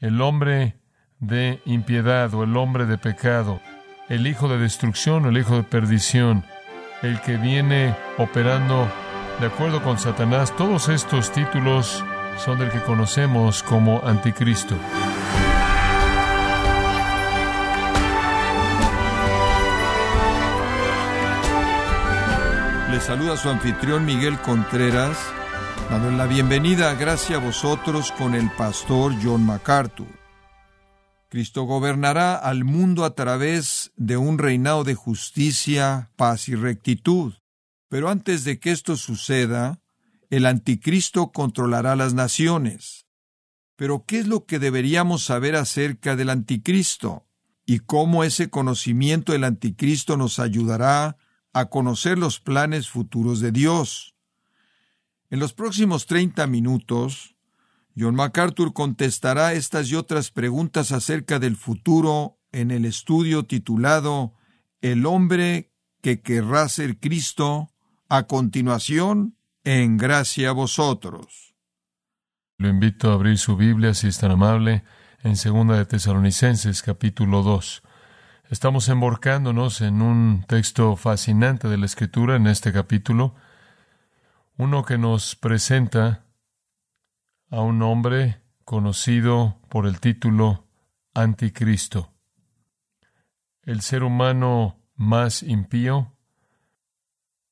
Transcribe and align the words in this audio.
el 0.00 0.20
hombre 0.22 0.76
de 1.18 1.60
impiedad 1.66 2.32
o 2.34 2.42
el 2.42 2.56
hombre 2.56 2.86
de 2.86 2.98
pecado, 2.98 3.60
el 4.08 4.26
hijo 4.26 4.48
de 4.48 4.58
destrucción 4.58 5.26
o 5.26 5.28
el 5.28 5.38
hijo 5.38 5.56
de 5.56 5.62
perdición, 5.62 6.44
el 7.02 7.20
que 7.20 7.36
viene 7.36 7.94
operando 8.18 8.88
de 9.40 9.46
acuerdo 9.46 9.82
con 9.82 9.98
Satanás, 9.98 10.54
todos 10.56 10.88
estos 10.88 11.32
títulos 11.32 12.04
son 12.38 12.58
del 12.58 12.70
que 12.70 12.80
conocemos 12.80 13.62
como 13.62 14.00
anticristo. 14.04 14.74
Le 22.90 23.00
saluda 23.00 23.36
su 23.36 23.48
anfitrión 23.48 24.04
Miguel 24.04 24.38
Contreras, 24.38 25.16
dando 25.90 26.12
la 26.12 26.26
bienvenida, 26.28 26.94
gracias 26.94 27.40
a 27.40 27.44
vosotros, 27.44 28.12
con 28.12 28.36
el 28.36 28.48
pastor 28.52 29.12
John 29.20 29.44
MacArthur. 29.44 30.06
Cristo 31.28 31.64
gobernará 31.64 32.36
al 32.36 32.64
mundo 32.64 33.04
a 33.04 33.16
través 33.16 33.90
de 33.96 34.16
un 34.16 34.38
reinado 34.38 34.84
de 34.84 34.94
justicia, 34.94 36.12
paz 36.14 36.48
y 36.48 36.54
rectitud. 36.54 37.34
Pero 37.88 38.08
antes 38.08 38.44
de 38.44 38.60
que 38.60 38.70
esto 38.70 38.96
suceda, 38.96 39.80
el 40.28 40.46
anticristo 40.46 41.32
controlará 41.32 41.96
las 41.96 42.14
naciones. 42.14 43.06
Pero 43.74 44.04
¿qué 44.06 44.20
es 44.20 44.28
lo 44.28 44.44
que 44.44 44.60
deberíamos 44.60 45.24
saber 45.24 45.56
acerca 45.56 46.14
del 46.14 46.30
anticristo? 46.30 47.26
¿Y 47.66 47.80
cómo 47.80 48.22
ese 48.22 48.48
conocimiento 48.48 49.32
del 49.32 49.42
anticristo 49.42 50.16
nos 50.16 50.38
ayudará 50.38 51.16
a 51.52 51.64
conocer 51.64 52.16
los 52.16 52.38
planes 52.38 52.88
futuros 52.88 53.40
de 53.40 53.50
Dios? 53.50 54.14
En 55.30 55.38
los 55.38 55.52
próximos 55.52 56.06
30 56.06 56.46
minutos 56.48 57.36
John 57.96 58.14
MacArthur 58.14 58.72
contestará 58.72 59.52
estas 59.52 59.90
y 59.90 59.96
otras 59.96 60.30
preguntas 60.30 60.92
acerca 60.92 61.38
del 61.38 61.56
futuro 61.56 62.38
en 62.52 62.70
el 62.70 62.84
estudio 62.84 63.44
titulado 63.44 64.34
El 64.80 65.06
hombre 65.06 65.70
que 66.00 66.20
querrá 66.20 66.68
ser 66.68 66.98
Cristo, 66.98 67.70
a 68.08 68.24
continuación, 68.24 69.36
en 69.64 69.98
gracia 69.98 70.50
a 70.50 70.52
vosotros. 70.52 71.54
Lo 72.56 72.68
invito 72.68 73.10
a 73.10 73.14
abrir 73.14 73.38
su 73.38 73.56
Biblia, 73.56 73.94
si 73.94 74.08
es 74.08 74.18
tan 74.18 74.30
amable, 74.30 74.82
en 75.22 75.36
Segunda 75.36 75.76
de 75.76 75.84
Tesalonicenses, 75.84 76.82
capítulo 76.82 77.42
2. 77.42 77.82
Estamos 78.48 78.88
emborcándonos 78.88 79.80
en 79.80 80.00
un 80.00 80.44
texto 80.48 80.96
fascinante 80.96 81.68
de 81.68 81.76
la 81.76 81.86
Escritura 81.86 82.36
en 82.36 82.46
este 82.46 82.72
capítulo, 82.72 83.34
uno 84.60 84.84
que 84.84 84.98
nos 84.98 85.36
presenta 85.36 86.26
a 87.50 87.62
un 87.62 87.80
hombre 87.80 88.42
conocido 88.66 89.58
por 89.70 89.86
el 89.86 90.00
título 90.00 90.66
Anticristo. 91.14 92.12
El 93.62 93.80
ser 93.80 94.02
humano 94.02 94.78
más 94.96 95.42
impío, 95.42 96.12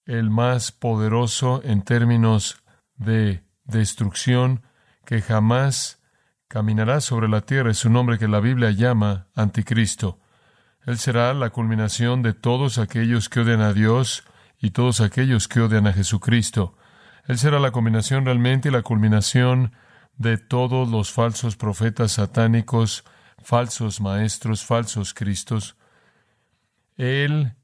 el 0.04 0.28
más 0.28 0.70
poderoso 0.70 1.62
en 1.64 1.80
términos 1.80 2.62
de 2.96 3.42
destrucción 3.64 4.62
que 5.06 5.22
jamás 5.22 6.02
caminará 6.46 7.00
sobre 7.00 7.26
la 7.26 7.40
tierra 7.40 7.70
es 7.70 7.86
un 7.86 7.96
hombre 7.96 8.18
que 8.18 8.28
la 8.28 8.40
Biblia 8.40 8.70
llama 8.70 9.28
Anticristo. 9.34 10.20
Él 10.84 10.98
será 10.98 11.32
la 11.32 11.48
culminación 11.48 12.20
de 12.20 12.34
todos 12.34 12.76
aquellos 12.76 13.30
que 13.30 13.40
odian 13.40 13.62
a 13.62 13.72
Dios 13.72 14.24
y 14.60 14.72
todos 14.72 15.00
aquellos 15.00 15.48
que 15.48 15.62
odian 15.62 15.86
a 15.86 15.94
Jesucristo. 15.94 16.74
Él 17.28 17.38
será 17.38 17.60
la 17.60 17.72
combinación 17.72 18.24
realmente 18.24 18.70
y 18.70 18.72
la 18.72 18.80
culminación 18.80 19.72
de 20.16 20.38
todos 20.38 20.88
los 20.88 21.12
falsos 21.12 21.56
profetas 21.56 22.12
satánicos, 22.12 23.04
falsos 23.44 24.00
maestros, 24.00 24.64
falsos 24.64 25.12
cristos. 25.12 25.76
Él 26.96 27.54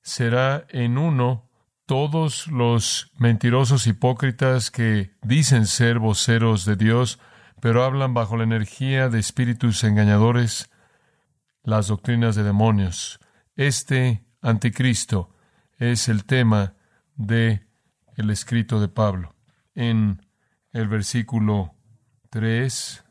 será 0.00 0.64
en 0.70 0.96
uno 0.96 1.50
todos 1.84 2.46
los 2.46 3.12
mentirosos 3.18 3.86
hipócritas 3.86 4.70
que 4.70 5.10
dicen 5.20 5.66
ser 5.66 5.98
voceros 5.98 6.64
de 6.64 6.76
Dios, 6.76 7.18
pero 7.60 7.84
hablan 7.84 8.14
bajo 8.14 8.38
la 8.38 8.44
energía 8.44 9.10
de 9.10 9.18
espíritus 9.18 9.84
engañadores, 9.84 10.70
las 11.62 11.88
doctrinas 11.88 12.36
de 12.36 12.42
demonios. 12.42 13.20
Este 13.54 14.24
anticristo 14.40 15.36
es 15.76 16.08
el 16.08 16.24
tema 16.24 16.72
de 17.16 17.69
el 18.20 18.30
escrito 18.30 18.80
de 18.80 18.88
Pablo. 18.88 19.34
En 19.74 20.26
el 20.72 20.88
versículo 20.88 21.74
3, 22.28 23.04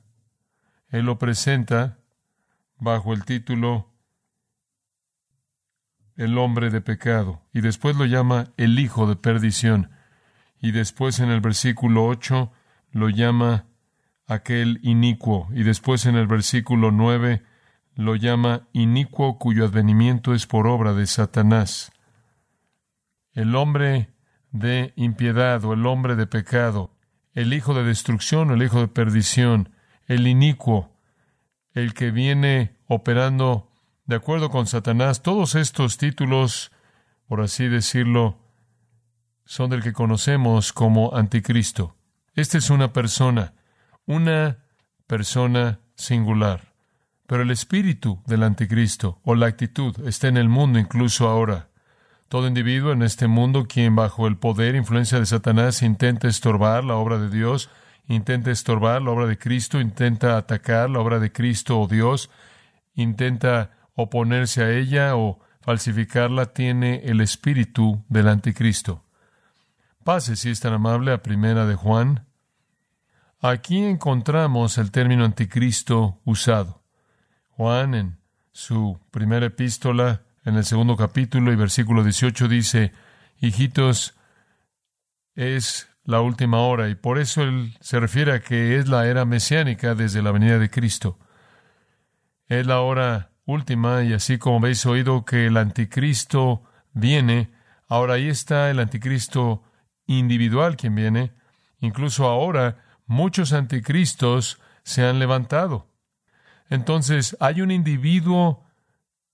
él 0.90 1.06
lo 1.06 1.18
presenta 1.18 1.98
bajo 2.78 3.14
el 3.14 3.26
título 3.26 3.92
El 6.16 6.38
hombre 6.38 6.70
de 6.70 6.82
pecado, 6.82 7.42
y 7.52 7.62
después 7.62 7.96
lo 7.96 8.06
llama 8.06 8.54
el 8.58 8.80
hijo 8.80 9.08
de 9.08 9.16
perdición, 9.16 9.90
y 10.62 10.72
después 10.72 11.20
en 11.20 11.30
el 11.30 11.42
versículo 11.42 12.06
8 12.06 12.52
lo 12.92 13.10
llama 13.10 13.66
aquel 14.28 14.80
inicuo, 14.84 15.50
y 15.52 15.64
después 15.64 16.06
en 16.06 16.16
el 16.16 16.28
versículo 16.28 16.92
9 16.92 17.44
lo 17.96 18.16
llama 18.16 18.68
inicuo 18.74 19.40
cuyo 19.40 19.66
advenimiento 19.66 20.36
es 20.36 20.46
por 20.46 20.68
obra 20.68 20.94
de 20.94 21.08
Satanás. 21.08 21.92
El 23.34 23.56
hombre 23.56 24.10
de 24.52 24.94
impiedad 24.96 25.64
o 25.66 25.74
el 25.74 25.86
hombre 25.86 26.16
de 26.16 26.28
pecado 26.28 26.92
el 27.34 27.54
hijo 27.54 27.74
de 27.74 27.84
destrucción 27.84 28.52
o 28.52 28.54
el 28.54 28.64
hijo 28.64 28.82
de 28.82 28.88
perdición, 28.88 29.70
el 30.08 30.28
inicuo, 30.28 30.92
el 31.74 31.94
que 31.94 32.12
viene 32.12 32.76
operando 32.88 33.72
de 34.06 34.16
acuerdo 34.16 34.50
con 34.50 34.68
Satanás. 34.68 35.22
Todos 35.22 35.56
estos 35.56 35.98
títulos, 35.98 36.72
por 37.28 37.42
así 37.42 37.68
decirlo, 37.68 38.40
son 39.46 39.70
del 39.70 39.84
que 39.84 39.94
conocemos 39.94 40.74
como 40.74 41.16
anticristo. 41.16 41.96
Esta 42.34 42.58
es 42.58 42.70
una 42.70 42.94
persona, 42.94 43.54
una 44.06 44.66
persona 45.08 45.80
singular. 45.96 46.74
Pero 47.26 47.44
el 47.44 47.52
espíritu 47.52 48.22
del 48.26 48.44
anticristo 48.44 49.22
o 49.24 49.36
la 49.36 49.48
actitud 49.48 49.96
está 50.08 50.28
en 50.28 50.38
el 50.38 50.50
mundo 50.50 50.80
incluso 50.80 51.30
ahora. 51.30 51.69
Todo 52.30 52.46
individuo 52.48 52.92
en 52.92 53.02
este 53.02 53.28
mundo 53.28 53.66
quien 53.68 53.96
bajo 53.96 54.28
el 54.28 54.38
poder 54.38 54.76
e 54.76 54.78
influencia 54.78 55.20
de 55.20 55.26
Satanás 55.26 55.82
intenta 55.82 56.28
estorbar 56.28 56.84
la 56.84 56.96
obra 56.96 57.18
de 57.18 57.28
Dios, 57.28 57.72
intenta 58.08 58.52
estorbar 58.52 59.02
la 59.02 59.10
obra 59.10 59.26
de 59.26 59.40
Cristo, 59.40 59.82
intenta 59.82 60.38
atacar 60.38 60.92
la 60.92 61.00
obra 61.00 61.18
de 61.18 61.32
Cristo 61.32 61.82
o 61.82 61.88
Dios, 61.88 62.30
intenta 62.94 63.72
oponerse 63.96 64.62
a 64.62 64.70
ella 64.70 65.16
o 65.16 65.40
falsificarla, 65.62 66.54
tiene 66.54 67.02
el 67.06 67.20
espíritu 67.20 68.06
del 68.10 68.28
anticristo. 68.28 69.04
Pase, 70.04 70.36
si 70.36 70.52
es 70.52 70.60
tan 70.60 70.74
amable, 70.74 71.12
a 71.12 71.24
primera 71.24 71.66
de 71.66 71.74
Juan. 71.74 72.28
Aquí 73.42 73.84
encontramos 73.84 74.78
el 74.78 74.92
término 74.92 75.26
anticristo 75.26 76.20
usado. 76.26 76.84
Juan, 77.58 77.96
en 77.96 78.20
su 78.52 79.00
primera 79.10 79.48
epístola, 79.48 80.22
en 80.46 80.56
el 80.56 80.66
segundo 80.66 80.96
capítulo 80.96 81.52
y 81.52 81.56
versículo 81.56 82.04
18 82.04 82.48
dice, 82.48 82.94
hijitos, 83.40 84.16
es 85.36 85.90
la 86.04 86.22
última 86.22 86.62
hora 86.62 86.90
y 86.90 86.96
por 86.96 87.20
eso 87.20 87.44
él 87.44 87.78
se 87.82 88.00
refiere 88.00 88.34
a 88.34 88.42
que 88.42 88.78
es 88.78 88.88
la 88.88 89.08
era 89.08 89.26
mesiánica 89.26 89.96
desde 89.96 90.22
la 90.22 90.32
venida 90.32 90.60
de 90.60 90.70
Cristo. 90.70 91.20
Es 92.48 92.66
la 92.66 92.82
hora 92.82 93.32
última 93.46 94.04
y 94.04 94.14
así 94.14 94.38
como 94.38 94.58
habéis 94.58 94.86
oído 94.86 95.24
que 95.24 95.48
el 95.48 95.58
anticristo 95.58 96.64
viene, 96.94 97.52
ahora 97.88 98.16
ahí 98.16 98.28
está 98.28 98.70
el 98.70 98.80
anticristo 98.80 99.64
individual 100.08 100.76
quien 100.78 100.96
viene. 100.96 101.32
Incluso 101.80 102.28
ahora 102.28 102.84
muchos 103.06 103.54
anticristos 103.54 104.60
se 104.84 105.06
han 105.06 105.20
levantado. 105.20 105.88
Entonces 106.70 107.38
hay 107.40 107.62
un 107.62 107.72
individuo 107.72 108.69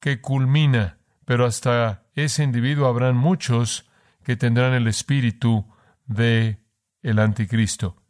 que 0.06 0.22
culmina, 0.22 1.00
pero 1.26 1.48
hasta 1.48 2.04
ese 2.14 2.44
individuo 2.44 2.88
habrán 2.88 3.18
muchos 3.18 3.90
que 4.24 4.36
tendrán 4.36 4.74
el 4.74 4.86
espíritu 4.86 5.66
de 6.06 6.60
el 7.02 7.18
anticristo. 7.18 8.04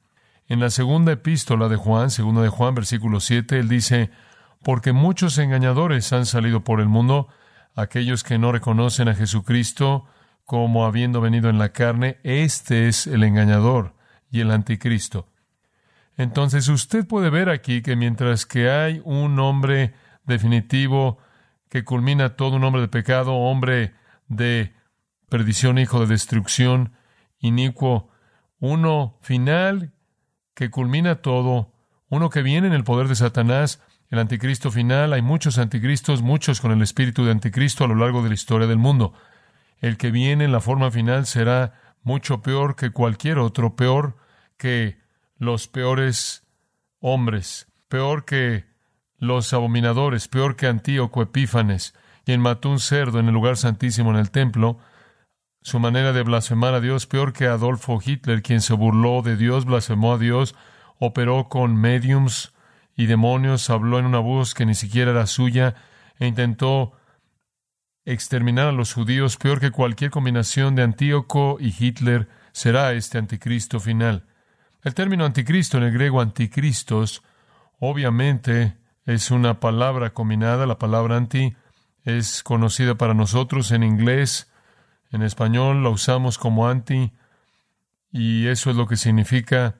En 0.49 0.59
la 0.59 0.71
segunda 0.71 1.13
epístola 1.13 1.69
de 1.69 1.77
Juan, 1.77 2.11
segunda 2.11 2.41
de 2.41 2.49
Juan, 2.49 2.75
versículo 2.75 3.21
7, 3.21 3.59
él 3.59 3.69
dice, 3.69 4.11
porque 4.61 4.91
muchos 4.91 5.37
engañadores 5.37 6.11
han 6.11 6.25
salido 6.25 6.65
por 6.65 6.81
el 6.81 6.89
mundo, 6.89 7.29
aquellos 7.75 8.25
que 8.25 8.37
no 8.37 8.51
reconocen 8.51 9.07
a 9.07 9.15
Jesucristo 9.15 10.05
como 10.43 10.85
habiendo 10.85 11.21
venido 11.21 11.49
en 11.49 11.59
la 11.59 11.69
carne, 11.69 12.17
este 12.23 12.89
es 12.89 13.07
el 13.07 13.23
engañador 13.23 13.95
y 14.29 14.41
el 14.41 14.51
anticristo. 14.51 15.29
Entonces 16.17 16.67
usted 16.67 17.07
puede 17.07 17.29
ver 17.29 17.47
aquí 17.47 17.81
que 17.81 17.95
mientras 17.95 18.45
que 18.45 18.69
hay 18.69 19.01
un 19.05 19.39
hombre 19.39 19.93
definitivo 20.25 21.19
que 21.75 21.83
culmina 21.83 22.37
todo 22.37 22.55
un 22.55 22.63
hombre 22.63 22.83
de 22.83 22.87
pecado, 22.87 23.33
hombre 23.33 23.93
de 24.29 24.73
perdición, 25.27 25.77
hijo 25.77 25.99
de 25.99 26.05
destrucción, 26.07 26.93
inicuo, 27.37 28.09
uno 28.59 29.17
final 29.19 29.91
que 30.53 30.69
culmina 30.69 31.15
todo, 31.15 31.73
uno 32.07 32.29
que 32.29 32.43
viene 32.43 32.67
en 32.67 32.73
el 32.73 32.85
poder 32.85 33.09
de 33.09 33.15
Satanás, 33.15 33.81
el 34.09 34.19
anticristo 34.19 34.71
final. 34.71 35.11
Hay 35.11 35.21
muchos 35.21 35.57
anticristos, 35.57 36.21
muchos 36.21 36.61
con 36.61 36.71
el 36.71 36.81
espíritu 36.81 37.25
de 37.25 37.31
anticristo 37.31 37.83
a 37.83 37.89
lo 37.89 37.95
largo 37.95 38.23
de 38.23 38.29
la 38.29 38.35
historia 38.35 38.67
del 38.67 38.77
mundo. 38.77 39.11
El 39.79 39.97
que 39.97 40.11
viene 40.11 40.45
en 40.45 40.53
la 40.53 40.61
forma 40.61 40.91
final 40.91 41.25
será 41.25 41.73
mucho 42.03 42.41
peor 42.41 42.77
que 42.77 42.91
cualquier 42.91 43.37
otro, 43.37 43.75
peor 43.75 44.15
que 44.55 44.97
los 45.37 45.67
peores 45.67 46.47
hombres, 47.01 47.67
peor 47.89 48.23
que 48.23 48.63
los 49.17 49.53
abominadores, 49.53 50.27
peor 50.27 50.55
que 50.55 50.67
Antíoco 50.67 51.21
Epífanes, 51.21 51.93
quien 52.25 52.41
mató 52.41 52.69
un 52.69 52.79
cerdo 52.79 53.19
en 53.19 53.27
el 53.27 53.33
lugar 53.33 53.57
santísimo 53.57 54.11
en 54.11 54.17
el 54.17 54.31
templo, 54.31 54.79
su 55.61 55.79
manera 55.79 56.13
de 56.13 56.23
blasfemar 56.23 56.73
a 56.73 56.81
Dios, 56.81 57.07
peor 57.07 57.33
que 57.33 57.47
Adolfo 57.47 57.99
Hitler, 58.03 58.41
quien 58.41 58.61
se 58.61 58.73
burló 58.73 59.21
de 59.21 59.35
Dios, 59.35 59.65
blasfemó 59.65 60.13
a 60.13 60.17
Dios, 60.17 60.55
operó 60.99 61.49
con 61.49 61.75
mediums 61.75 62.53
y 62.95 63.07
demonios, 63.07 63.69
habló 63.69 63.99
en 63.99 64.05
una 64.05 64.19
voz 64.19 64.53
que 64.53 64.65
ni 64.65 64.75
siquiera 64.75 65.11
era 65.11 65.27
suya, 65.27 65.75
e 66.19 66.27
intentó 66.27 66.93
exterminar 68.05 68.67
a 68.67 68.71
los 68.71 68.93
judíos, 68.93 69.37
peor 69.37 69.59
que 69.59 69.71
cualquier 69.71 70.11
combinación 70.11 70.75
de 70.75 70.83
Antíoco 70.83 71.57
y 71.59 71.73
Hitler, 71.77 72.29
será 72.51 72.93
este 72.93 73.17
anticristo 73.17 73.79
final. 73.79 74.23
El 74.81 74.93
término 74.93 75.25
anticristo 75.25 75.77
en 75.77 75.83
el 75.83 75.91
griego 75.91 76.21
anticristos, 76.21 77.23
obviamente, 77.79 78.77
es 79.05 79.31
una 79.31 79.59
palabra 79.59 80.13
combinada, 80.13 80.65
la 80.65 80.79
palabra 80.79 81.17
anti 81.17 81.55
es 82.03 82.43
conocida 82.43 82.95
para 82.95 83.13
nosotros 83.13 83.71
en 83.71 83.83
inglés, 83.83 84.51
en 85.11 85.21
español 85.21 85.83
la 85.83 85.89
usamos 85.89 86.37
como 86.37 86.67
anti, 86.67 87.13
y 88.11 88.47
eso 88.47 88.69
es 88.69 88.75
lo 88.75 88.87
que 88.87 88.95
significa, 88.95 89.75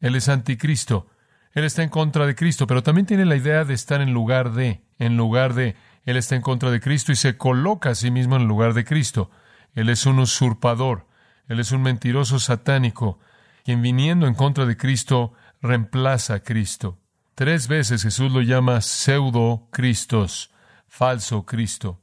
Él 0.00 0.16
es 0.16 0.28
anticristo, 0.28 1.06
Él 1.52 1.64
está 1.64 1.82
en 1.82 1.90
contra 1.90 2.26
de 2.26 2.34
Cristo, 2.34 2.66
pero 2.66 2.82
también 2.82 3.06
tiene 3.06 3.24
la 3.24 3.36
idea 3.36 3.64
de 3.64 3.74
estar 3.74 4.00
en 4.00 4.12
lugar 4.12 4.52
de, 4.52 4.82
en 4.98 5.16
lugar 5.16 5.54
de, 5.54 5.76
Él 6.04 6.16
está 6.16 6.34
en 6.34 6.42
contra 6.42 6.70
de 6.70 6.80
Cristo 6.80 7.12
y 7.12 7.16
se 7.16 7.36
coloca 7.36 7.90
a 7.90 7.94
sí 7.94 8.10
mismo 8.10 8.36
en 8.36 8.48
lugar 8.48 8.74
de 8.74 8.84
Cristo. 8.84 9.30
Él 9.74 9.88
es 9.90 10.06
un 10.06 10.18
usurpador, 10.18 11.06
Él 11.46 11.60
es 11.60 11.70
un 11.70 11.82
mentiroso 11.82 12.38
satánico, 12.38 13.18
quien 13.64 13.82
viniendo 13.82 14.26
en 14.26 14.34
contra 14.34 14.66
de 14.66 14.76
Cristo 14.76 15.34
reemplaza 15.60 16.34
a 16.34 16.40
Cristo. 16.40 16.98
Tres 17.38 17.68
veces 17.68 18.02
Jesús 18.02 18.32
lo 18.32 18.42
llama 18.42 18.80
pseudo 18.80 19.68
Cristos, 19.70 20.50
falso 20.88 21.46
Cristo. 21.46 22.02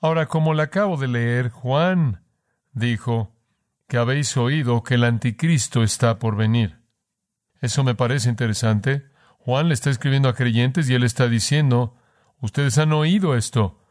Ahora, 0.00 0.26
como 0.26 0.54
le 0.54 0.62
acabo 0.62 0.96
de 0.96 1.08
leer, 1.08 1.50
Juan 1.50 2.22
dijo 2.74 3.34
que 3.88 3.96
habéis 3.96 4.36
oído 4.36 4.84
que 4.84 4.94
el 4.94 5.02
anticristo 5.02 5.82
está 5.82 6.20
por 6.20 6.36
venir. 6.36 6.78
Eso 7.60 7.82
me 7.82 7.96
parece 7.96 8.28
interesante. 8.28 9.08
Juan 9.38 9.66
le 9.66 9.74
está 9.74 9.90
escribiendo 9.90 10.28
a 10.28 10.36
creyentes 10.36 10.88
y 10.88 10.94
él 10.94 11.02
está 11.02 11.26
diciendo, 11.26 11.96
ustedes 12.38 12.78
han 12.78 12.92
oído 12.92 13.34
esto. 13.34 13.82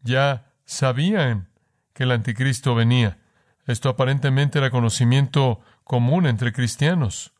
Ya 0.00 0.54
sabían 0.64 1.50
que 1.92 2.04
el 2.04 2.12
anticristo 2.12 2.74
venía. 2.74 3.18
Esto 3.66 3.90
aparentemente 3.90 4.58
era 4.58 4.70
conocimiento 4.70 5.60
común 5.84 6.26
entre 6.26 6.54
cristianos. 6.54 7.35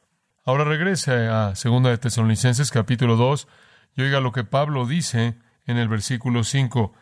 Ahora 0.46 0.62
regrese 0.62 1.26
a 1.26 1.54
2 1.60 1.82
de 1.82 1.98
Tesalonicenses 1.98 2.70
capítulo 2.70 3.16
2 3.16 3.48
y 3.96 4.02
oiga 4.02 4.20
lo 4.20 4.30
que 4.30 4.44
Pablo 4.44 4.86
dice 4.86 5.34
en 5.66 5.76
el 5.76 5.88
versículo 5.88 6.44
5. 6.44 6.94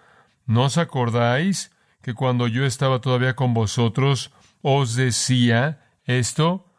¿No 0.46 0.62
os 0.62 0.78
acordáis 0.78 1.70
que 2.00 2.14
cuando 2.14 2.48
yo 2.48 2.64
estaba 2.64 3.02
todavía 3.02 3.36
con 3.36 3.52
vosotros 3.52 4.32
os 4.62 4.94
decía 4.96 5.84
esto? 6.04 6.72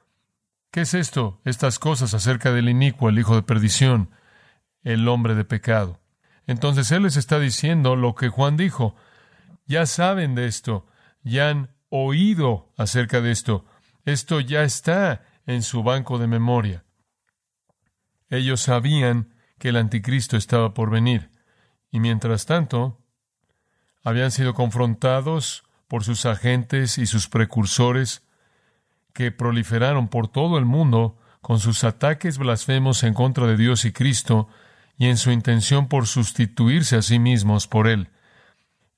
¿Qué 0.71 0.81
es 0.81 0.95
esto? 0.95 1.39
Estas 1.45 1.77
cosas 1.77 2.15
acerca 2.15 2.51
del 2.51 2.67
inicuo, 2.67 3.09
el 3.09 3.19
hijo 3.19 3.35
de 3.35 3.43
perdición, 3.43 4.09
el 4.81 5.07
hombre 5.07 5.35
de 5.35 5.45
pecado. 5.45 5.99
Entonces 6.47 6.91
él 6.91 7.03
les 7.03 7.15
está 7.15 7.39
diciendo 7.39 7.95
lo 7.95 8.15
que 8.15 8.29
Juan 8.29 8.57
dijo. 8.57 8.95
Ya 9.67 9.85
saben 9.85 10.33
de 10.33 10.47
esto, 10.47 10.87
ya 11.21 11.49
han 11.49 11.75
oído 11.89 12.73
acerca 12.75 13.21
de 13.21 13.29
esto. 13.29 13.65
Esto 14.03 14.39
ya 14.39 14.63
está 14.63 15.21
en 15.45 15.63
su 15.63 15.83
banco 15.83 16.17
de 16.17 16.27
memoria. 16.27 16.83
Ellos 18.29 18.61
sabían 18.61 19.33
que 19.59 19.69
el 19.69 19.77
anticristo 19.77 20.37
estaba 20.37 20.73
por 20.73 20.89
venir, 20.89 21.29
y 21.91 21.99
mientras 21.99 22.45
tanto, 22.45 22.99
habían 24.03 24.31
sido 24.31 24.53
confrontados 24.53 25.63
por 25.87 26.03
sus 26.03 26.25
agentes 26.25 26.97
y 26.97 27.05
sus 27.05 27.27
precursores 27.27 28.23
que 29.13 29.31
proliferaron 29.31 30.09
por 30.09 30.27
todo 30.27 30.57
el 30.57 30.65
mundo 30.65 31.17
con 31.41 31.59
sus 31.59 31.83
ataques 31.83 32.37
blasfemos 32.37 33.03
en 33.03 33.13
contra 33.13 33.45
de 33.45 33.55
Dios 33.55 33.85
y 33.85 33.91
Cristo 33.91 34.47
y 34.97 35.07
en 35.07 35.17
su 35.17 35.31
intención 35.31 35.87
por 35.87 36.07
sustituirse 36.07 36.95
a 36.95 37.01
sí 37.01 37.19
mismos 37.19 37.67
por 37.67 37.87
Él. 37.87 38.09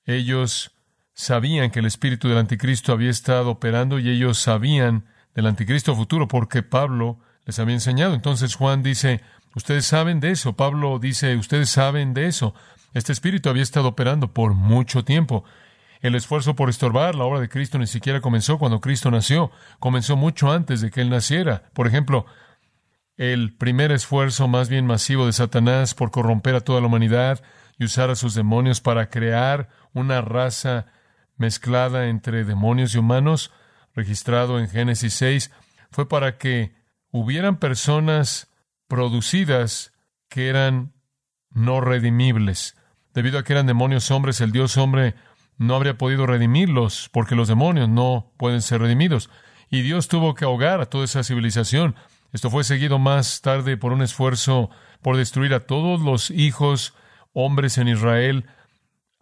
Ellos 0.05 0.71
sabían 1.13 1.71
que 1.71 1.79
el 1.79 1.85
espíritu 1.85 2.29
del 2.29 2.37
anticristo 2.37 2.93
había 2.93 3.09
estado 3.09 3.49
operando 3.49 3.99
y 3.99 4.09
ellos 4.09 4.37
sabían 4.39 5.05
del 5.37 5.45
anticristo 5.45 5.95
futuro, 5.95 6.27
porque 6.27 6.63
Pablo 6.63 7.19
les 7.45 7.59
había 7.59 7.75
enseñado. 7.75 8.15
Entonces 8.15 8.55
Juan 8.55 8.81
dice, 8.81 9.21
ustedes 9.53 9.85
saben 9.85 10.19
de 10.19 10.31
eso. 10.31 10.53
Pablo 10.53 10.97
dice, 10.97 11.35
ustedes 11.35 11.69
saben 11.69 12.15
de 12.15 12.25
eso. 12.25 12.55
Este 12.95 13.13
espíritu 13.13 13.47
había 13.47 13.61
estado 13.61 13.89
operando 13.89 14.33
por 14.33 14.55
mucho 14.55 15.03
tiempo. 15.05 15.43
El 16.01 16.15
esfuerzo 16.15 16.55
por 16.55 16.71
estorbar 16.71 17.13
la 17.13 17.25
obra 17.25 17.39
de 17.39 17.49
Cristo 17.49 17.77
ni 17.77 17.85
siquiera 17.85 18.19
comenzó 18.19 18.57
cuando 18.57 18.81
Cristo 18.81 19.11
nació, 19.11 19.51
comenzó 19.79 20.15
mucho 20.15 20.51
antes 20.51 20.81
de 20.81 20.89
que 20.89 21.01
Él 21.01 21.11
naciera. 21.11 21.69
Por 21.73 21.85
ejemplo, 21.85 22.25
el 23.15 23.55
primer 23.55 23.91
esfuerzo 23.91 24.47
más 24.47 24.69
bien 24.69 24.87
masivo 24.87 25.27
de 25.27 25.33
Satanás 25.33 25.93
por 25.93 26.09
corromper 26.09 26.55
a 26.55 26.61
toda 26.61 26.81
la 26.81 26.87
humanidad 26.87 27.43
y 27.77 27.85
usar 27.85 28.09
a 28.09 28.15
sus 28.15 28.33
demonios 28.33 28.81
para 28.81 29.11
crear 29.11 29.69
una 29.93 30.19
raza 30.21 30.87
mezclada 31.37 32.07
entre 32.07 32.43
demonios 32.43 32.95
y 32.95 32.97
humanos 32.97 33.51
registrado 33.97 34.59
en 34.59 34.69
Génesis 34.69 35.15
6 35.15 35.51
fue 35.89 36.07
para 36.07 36.37
que 36.37 36.71
hubieran 37.11 37.57
personas 37.57 38.49
producidas 38.87 39.91
que 40.29 40.47
eran 40.49 40.93
no 41.49 41.81
redimibles. 41.81 42.77
Debido 43.13 43.39
a 43.39 43.43
que 43.43 43.53
eran 43.53 43.65
demonios 43.65 44.11
hombres, 44.11 44.39
el 44.39 44.51
Dios 44.51 44.77
hombre 44.77 45.15
no 45.57 45.75
habría 45.75 45.97
podido 45.97 46.27
redimirlos, 46.27 47.09
porque 47.11 47.33
los 47.33 47.47
demonios 47.47 47.89
no 47.89 48.31
pueden 48.37 48.61
ser 48.61 48.81
redimidos. 48.81 49.31
Y 49.71 49.81
Dios 49.81 50.07
tuvo 50.07 50.35
que 50.35 50.45
ahogar 50.45 50.79
a 50.79 50.85
toda 50.85 51.05
esa 51.05 51.23
civilización. 51.23 51.95
Esto 52.31 52.51
fue 52.51 52.63
seguido 52.63 52.99
más 52.99 53.41
tarde 53.41 53.77
por 53.77 53.93
un 53.93 54.03
esfuerzo 54.03 54.69
por 55.01 55.17
destruir 55.17 55.55
a 55.55 55.61
todos 55.61 56.01
los 56.01 56.29
hijos 56.29 56.93
hombres 57.33 57.79
en 57.79 57.87
Israel, 57.87 58.45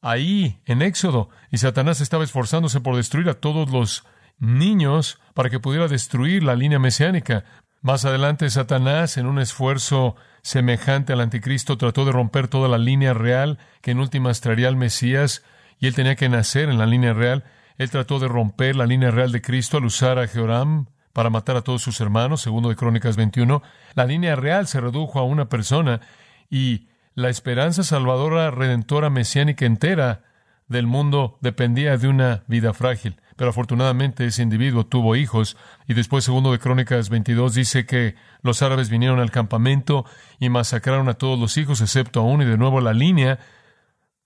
ahí 0.02 0.60
en 0.66 0.82
Éxodo. 0.82 1.30
Y 1.50 1.60
Satanás 1.60 2.02
estaba 2.02 2.26
esforzándose 2.26 2.82
por 2.82 2.98
destruir 2.98 3.30
a 3.30 3.36
todos 3.36 3.70
los 3.70 4.04
niños 4.40 5.20
para 5.34 5.50
que 5.50 5.60
pudiera 5.60 5.88
destruir 5.88 6.44
la 6.44 6.56
línea 6.56 6.80
mesiánica. 6.80 7.46
Más 7.82 8.06
adelante, 8.06 8.50
Satanás, 8.50 9.18
en 9.18 9.28
un 9.28 9.40
esfuerzo 9.40 10.16
semejante 10.42 11.14
al 11.14 11.22
anticristo, 11.22 11.78
trató 11.78 12.06
de 12.06 12.12
romper 12.12 12.48
toda 12.48 12.68
la 12.68 12.78
línea 12.78 13.14
real 13.14 13.60
que 13.82 13.92
en 13.92 14.00
últimas 14.00 14.42
traería 14.42 14.68
al 14.68 14.76
Mesías, 14.76 15.44
y 15.80 15.88
él 15.88 15.96
tenía 15.96 16.16
que 16.16 16.30
nacer 16.30 16.70
en 16.70 16.78
la 16.78 16.86
línea 16.86 17.14
real. 17.14 17.44
Él 17.78 17.90
trató 17.90 18.20
de 18.20 18.28
romper 18.28 18.76
la 18.76 18.86
línea 18.86 19.12
real 19.12 19.32
de 19.32 19.42
Cristo 19.42 19.78
al 19.78 19.86
usar 19.86 20.18
a 20.20 20.28
Jehoram 20.28 20.88
para 21.14 21.30
matar 21.30 21.58
a 21.58 21.62
todos 21.62 21.82
sus 21.82 22.00
hermanos, 22.02 22.42
segundo 22.42 22.70
de 22.70 22.76
Crónicas 22.76 23.18
21. 23.18 23.62
La 23.94 24.06
línea 24.06 24.36
real 24.36 24.68
se 24.68 24.82
redujo 24.82 25.20
a 25.20 25.24
una 25.24 25.50
persona 25.50 26.02
y 26.50 26.88
la 27.14 27.30
esperanza 27.30 27.84
salvadora, 27.84 28.52
redentora, 28.52 29.10
mesiánica 29.10 29.66
entera 29.66 30.24
del 30.68 30.88
mundo 30.88 31.38
dependía 31.42 31.98
de 31.98 32.08
una 32.08 32.44
vida 32.48 32.74
frágil. 32.74 33.22
Pero 33.36 33.50
afortunadamente 33.50 34.26
ese 34.26 34.44
individuo 34.44 34.86
tuvo 34.86 35.16
hijos 35.16 35.58
y 35.88 35.94
después 35.94 36.24
segundo 36.24 36.52
de 36.52 36.60
Crónicas 36.60 37.10
22 37.10 37.54
dice 37.54 37.86
que 37.86 38.16
los 38.42 38.62
árabes 38.62 38.90
vinieron 38.90 39.20
al 39.20 39.32
campamento 39.32 40.06
y 40.40 40.50
masacraron 40.50 41.10
a 41.10 41.16
todos 41.16 41.38
los 41.38 41.58
hijos 41.58 41.82
excepto 41.82 42.22
a 42.22 42.24
uno 42.24 42.44
y 42.44 42.48
de 42.48 42.58
nuevo 42.58 42.80
la 42.80 42.94
línea 42.94 43.40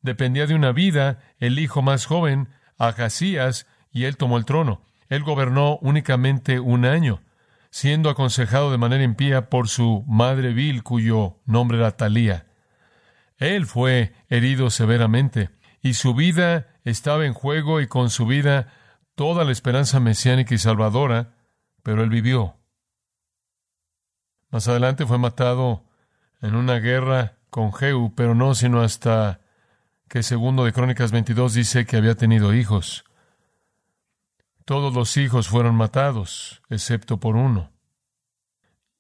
dependía 0.02 0.48
de 0.48 0.56
una 0.56 0.72
vida, 0.72 1.20
el 1.40 1.60
hijo 1.60 1.82
más 1.82 2.06
joven, 2.06 2.50
Agasías, 2.78 3.68
y 3.92 4.06
él 4.06 4.18
tomó 4.18 4.38
el 4.38 4.46
trono. 4.46 4.82
Él 5.10 5.24
gobernó 5.24 5.78
únicamente 5.82 6.60
un 6.60 6.86
año, 6.86 7.22
siendo 7.72 8.10
aconsejado 8.10 8.72
de 8.72 8.78
manera 8.78 9.04
impía 9.04 9.50
por 9.50 9.68
su 9.68 10.04
madre 10.08 10.54
vil, 10.54 10.84
cuyo 10.84 11.40
nombre 11.46 11.80
era 11.80 11.98
Talía. 11.98 12.46
Él 13.38 13.66
fue 13.66 14.14
herido 14.30 14.70
severamente, 14.70 15.50
y 15.82 15.94
su 15.94 16.14
vida 16.14 16.68
estaba 16.84 17.26
en 17.26 17.34
juego, 17.34 17.82
y 17.82 17.88
con 17.88 18.10
su 18.10 18.26
vida 18.26 18.74
toda 19.16 19.44
la 19.44 19.52
esperanza 19.52 20.00
mesiánica 20.00 20.56
y 20.56 20.58
salvadora, 20.58 21.36
pero 21.84 22.04
él 22.04 22.10
vivió. 22.10 22.56
Más 24.50 24.68
adelante 24.68 25.06
fue 25.06 25.18
matado 25.18 25.86
en 26.42 26.56
una 26.56 26.80
guerra 26.80 27.38
con 27.50 27.74
Jehu, 27.74 28.14
pero 28.16 28.36
no 28.36 28.56
sino 28.56 28.82
hasta 28.82 29.42
que 30.08 30.24
segundo 30.24 30.66
de 30.66 30.74
Crónicas 30.74 31.12
22 31.12 31.54
dice 31.54 31.86
que 31.86 31.98
había 31.98 32.16
tenido 32.16 32.54
hijos. 32.54 33.06
Todos 34.66 34.94
los 34.94 35.18
hijos 35.18 35.48
fueron 35.48 35.76
matados, 35.76 36.62
excepto 36.70 37.20
por 37.20 37.36
uno. 37.36 37.72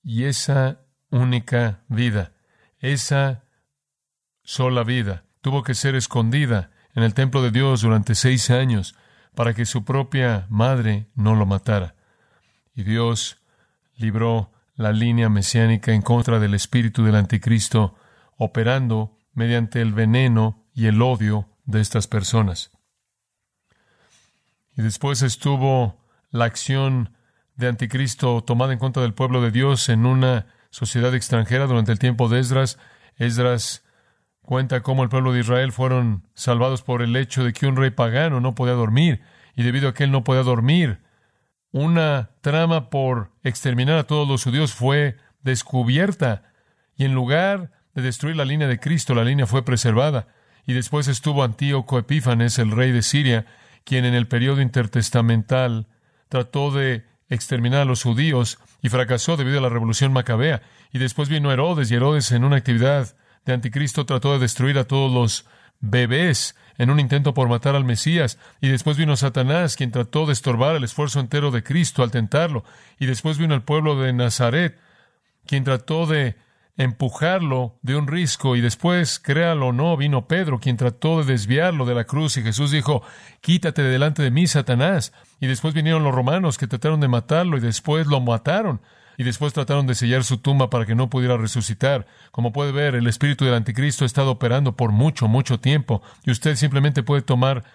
Y 0.04 0.26
esa 0.26 0.82
única 1.10 1.84
vida, 1.88 2.34
esa 2.80 3.44
sola 4.44 4.84
vida, 4.84 5.26
tuvo 5.42 5.64
que 5.64 5.74
ser 5.74 5.96
escondida 5.96 6.72
en 6.96 7.04
el 7.04 7.14
templo 7.14 7.42
de 7.42 7.52
Dios 7.52 7.82
durante 7.82 8.16
seis 8.16 8.50
años 8.50 8.96
para 9.36 9.54
que 9.54 9.66
su 9.66 9.86
propia 9.86 10.48
madre 10.50 11.08
no 11.16 11.36
lo 11.36 11.46
matara. 11.46 11.96
Y 12.76 12.84
Dios 12.84 13.42
libró 13.96 14.52
la 14.76 14.92
línea 14.92 15.30
mesiánica 15.30 15.94
en 15.94 16.02
contra 16.02 16.40
del 16.40 16.54
espíritu 16.54 17.04
del 17.04 17.16
anticristo, 17.16 17.96
operando 18.38 19.18
mediante 19.34 19.82
el 19.82 19.94
veneno 19.94 20.66
y 20.74 20.88
el 20.88 21.02
odio 21.02 21.50
de 21.66 21.82
estas 21.82 22.08
personas. 22.08 22.72
Y 24.76 24.82
después 24.82 25.22
estuvo 25.22 26.06
la 26.32 26.46
acción 26.46 27.14
de 27.56 27.68
anticristo 27.68 28.42
tomada 28.44 28.72
en 28.72 28.80
contra 28.80 29.04
del 29.04 29.14
pueblo 29.14 29.42
de 29.42 29.52
Dios 29.52 29.90
en 29.90 30.06
una 30.06 30.48
sociedad 30.70 31.14
extranjera 31.14 31.68
durante 31.68 31.92
el 31.92 32.00
tiempo 32.00 32.30
de 32.30 32.40
Esdras. 32.40 32.80
Esdras 33.18 33.84
cuenta 34.50 34.82
cómo 34.82 35.04
el 35.04 35.10
pueblo 35.10 35.32
de 35.32 35.42
Israel 35.42 35.72
fueron 35.72 36.28
salvados 36.34 36.82
por 36.82 37.04
el 37.04 37.16
hecho 37.16 37.44
de 37.44 37.54
que 37.54 37.68
un 37.68 37.76
rey 37.76 37.92
pagano 37.92 38.40
no 38.40 38.56
podía 38.56 38.74
dormir, 38.74 39.22
y 39.56 39.62
debido 39.62 39.88
a 39.90 39.94
que 39.94 40.06
él 40.06 40.12
no 40.12 40.24
podía 40.24 40.42
dormir, 40.42 41.02
una 41.72 42.32
trama 42.42 42.90
por 42.90 43.30
exterminar 43.44 44.00
a 44.00 44.06
todos 44.06 44.28
los 44.28 44.44
judíos 44.44 44.74
fue 44.74 45.18
descubierta, 45.44 46.52
y 46.96 47.06
en 47.06 47.14
lugar 47.14 47.70
de 47.94 48.02
destruir 48.02 48.38
la 48.38 48.44
línea 48.44 48.68
de 48.68 48.80
Cristo, 48.80 49.14
la 49.14 49.24
línea 49.24 49.46
fue 49.46 49.64
preservada. 49.64 50.30
Y 50.66 50.74
después 50.74 51.08
estuvo 51.08 51.44
Antíoco 51.44 52.00
Epífanes, 52.00 52.58
el 52.58 52.72
rey 52.72 52.92
de 52.92 53.04
Siria, 53.04 53.46
quien 53.84 54.04
en 54.04 54.16
el 54.16 54.28
periodo 54.28 54.62
intertestamental 54.62 55.86
trató 56.28 56.72
de 56.72 57.06
exterminar 57.30 57.82
a 57.82 57.86
los 57.86 58.02
judíos 58.02 58.58
y 58.82 58.90
fracasó 58.90 59.38
debido 59.38 59.60
a 59.60 59.62
la 59.62 59.70
revolución 59.70 60.12
macabea. 60.12 60.64
Y 60.92 60.98
después 60.98 61.30
vino 61.30 61.52
Herodes, 61.52 61.92
y 61.92 61.96
Herodes 61.96 62.32
en 62.32 62.44
una 62.44 62.56
actividad 62.56 63.16
de 63.46 63.54
anticristo 63.54 64.06
trató 64.06 64.34
de 64.34 64.40
destruir 64.40 64.78
a 64.78 64.86
todos 64.86 65.12
los 65.12 65.46
bebés 65.80 66.56
en 66.78 66.90
un 66.90 67.00
intento 67.00 67.34
por 67.34 67.50
matar 67.50 67.76
al 67.76 67.84
Mesías. 67.84 68.38
Y 68.62 68.70
después 68.70 68.98
vino 68.98 69.16
Satanás, 69.16 69.76
quien 69.76 69.92
trató 69.92 70.26
de 70.26 70.34
estorbar 70.34 70.76
el 70.76 70.84
esfuerzo 70.84 71.20
entero 71.20 71.52
de 71.52 71.64
Cristo 71.64 72.04
al 72.04 72.12
tentarlo. 72.12 72.64
Y 73.00 73.06
después 73.06 73.38
vino 73.38 73.56
el 73.56 73.62
pueblo 73.62 74.00
de 74.02 74.14
Nazaret, 74.14 74.80
quien 75.46 75.64
trató 75.64 76.06
de 76.06 76.36
empujarlo 76.78 77.78
de 77.82 77.98
un 77.98 78.08
risco 78.08 78.56
y 78.56 78.62
después, 78.62 79.20
créalo 79.20 79.68
o 79.68 79.74
no, 79.74 79.98
vino 79.98 80.28
Pedro, 80.28 80.60
quien 80.60 80.78
trató 80.78 81.20
de 81.20 81.34
desviarlo 81.34 81.86
de 81.86 81.94
la 81.94 82.06
cruz 82.06 82.38
y 82.38 82.42
Jesús 82.42 82.72
dijo, 82.72 83.04
quítate 83.42 83.84
de 83.84 83.90
delante 83.90 84.24
de 84.24 84.32
mí, 84.32 84.48
Satanás. 84.48 85.12
Y 85.42 85.48
después 85.48 85.74
vinieron 85.74 86.06
los 86.06 86.16
romanos 86.16 86.58
que 86.58 86.68
trataron 86.68 87.02
de 87.02 87.10
matarlo 87.10 87.58
y 87.58 87.60
después 87.60 88.08
lo 88.08 88.22
mataron 88.22 88.80
y 89.20 89.24
después 89.24 89.52
trataron 89.52 89.86
de 89.86 89.96
sellar 89.96 90.24
su 90.24 90.38
tumba 90.38 90.70
para 90.70 90.86
que 90.86 90.96
no 90.96 91.10
pudiera 91.10 91.36
resucitar. 91.36 92.08
Como 92.32 92.54
puede 92.54 92.72
ver, 92.72 92.96
el 92.96 93.06
espíritu 93.06 93.44
del 93.44 93.54
anticristo 93.54 94.06
ha 94.06 94.08
estado 94.08 94.32
operando 94.32 94.78
por 94.78 94.94
mucho, 94.94 95.28
mucho 95.28 95.60
tiempo 95.60 96.02
y 96.24 96.32
usted 96.32 96.56
simplemente 96.56 97.04
puede 97.04 97.22
tomar 97.22 97.66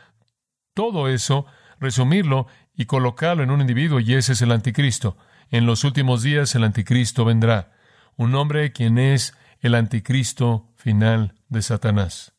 todo 0.72 1.06
eso, 1.06 1.44
resumirlo 1.78 2.46
y 2.74 2.86
colocarlo 2.86 3.42
en 3.42 3.50
un 3.50 3.60
individuo 3.60 4.00
y 4.00 4.14
ese 4.14 4.32
es 4.32 4.40
el 4.40 4.52
anticristo. 4.52 5.18
En 5.50 5.66
los 5.66 5.84
últimos 5.84 6.22
días 6.22 6.54
el 6.54 6.64
anticristo 6.64 7.26
vendrá 7.26 7.72
un 8.16 8.34
hombre 8.36 8.72
quien 8.72 8.96
es 8.96 9.36
el 9.60 9.74
anticristo 9.74 10.72
final 10.76 11.34
de 11.50 11.60
Satanás. 11.60 12.32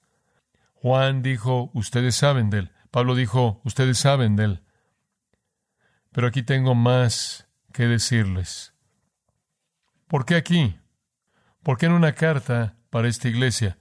Juan 0.74 1.22
dijo, 1.22 1.70
ustedes 1.76 2.16
saben 2.16 2.50
de 2.50 2.58
él. 2.58 2.72
Pablo 2.90 3.14
dijo, 3.14 3.62
ustedes 3.66 4.00
saben 4.00 4.36
de 4.36 4.46
él. 4.46 4.64
Pero 6.12 6.26
aquí 6.26 6.42
tengo 6.42 6.74
más 6.74 7.48
que 7.72 7.86
decirles. 7.86 8.75
¿Por 10.16 10.26
qué 10.26 10.36
aquí? 10.36 10.78
¿Por 11.62 11.78
qué 11.78 11.88
en 11.88 11.92
una 11.92 12.14
carta 12.14 12.76
para 12.90 13.10
esta 13.10 13.28
iglesia? 13.28 13.78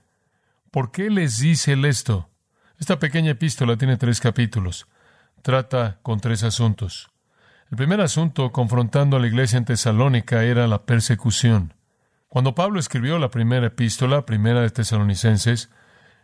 ¿Por 0.69 0.91
qué 0.91 1.09
les 1.09 1.39
dice 1.39 1.71
él 1.71 1.85
esto? 1.85 2.29
Esta 2.77 2.99
pequeña 2.99 3.31
epístola 3.31 3.77
tiene 3.77 3.95
tres 3.95 4.19
capítulos. 4.19 4.85
Trata 5.43 5.99
con 6.01 6.19
tres 6.19 6.43
asuntos. 6.43 7.09
El 7.71 7.77
primer 7.77 8.01
asunto, 8.01 8.51
confrontando 8.51 9.15
a 9.15 9.21
la 9.21 9.27
iglesia 9.27 9.55
en 9.55 9.63
Tesalónica, 9.63 10.43
era 10.43 10.67
la 10.67 10.85
persecución. 10.85 11.73
Cuando 12.27 12.53
Pablo 12.53 12.81
escribió 12.81 13.17
la 13.17 13.31
primera 13.31 13.67
epístola, 13.67 14.25
primera 14.25 14.59
de 14.59 14.71
Tesalonicenses, 14.71 15.69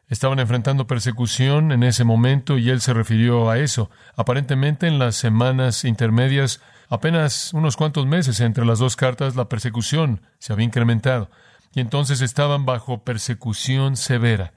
estaban 0.09 0.39
enfrentando 0.39 0.87
persecución 0.87 1.71
en 1.71 1.83
ese 1.83 2.03
momento 2.03 2.57
y 2.57 2.69
él 2.69 2.81
se 2.81 2.93
refirió 2.93 3.49
a 3.49 3.59
eso. 3.59 3.89
Aparentemente 4.17 4.87
en 4.87 4.99
las 4.99 5.15
semanas 5.15 5.85
intermedias, 5.85 6.59
apenas 6.91 7.53
unos 7.53 7.77
cuantos 7.77 8.05
meses 8.05 8.41
entre 8.41 8.65
las 8.65 8.77
dos 8.77 8.97
cartas, 8.97 9.37
la 9.37 9.47
persecución 9.47 10.21
se 10.39 10.51
había 10.51 10.65
incrementado 10.65 11.31
y 11.73 11.79
entonces 11.79 12.21
estaban 12.21 12.65
bajo 12.65 13.03
persecución 13.03 13.95
severa. 13.95 14.53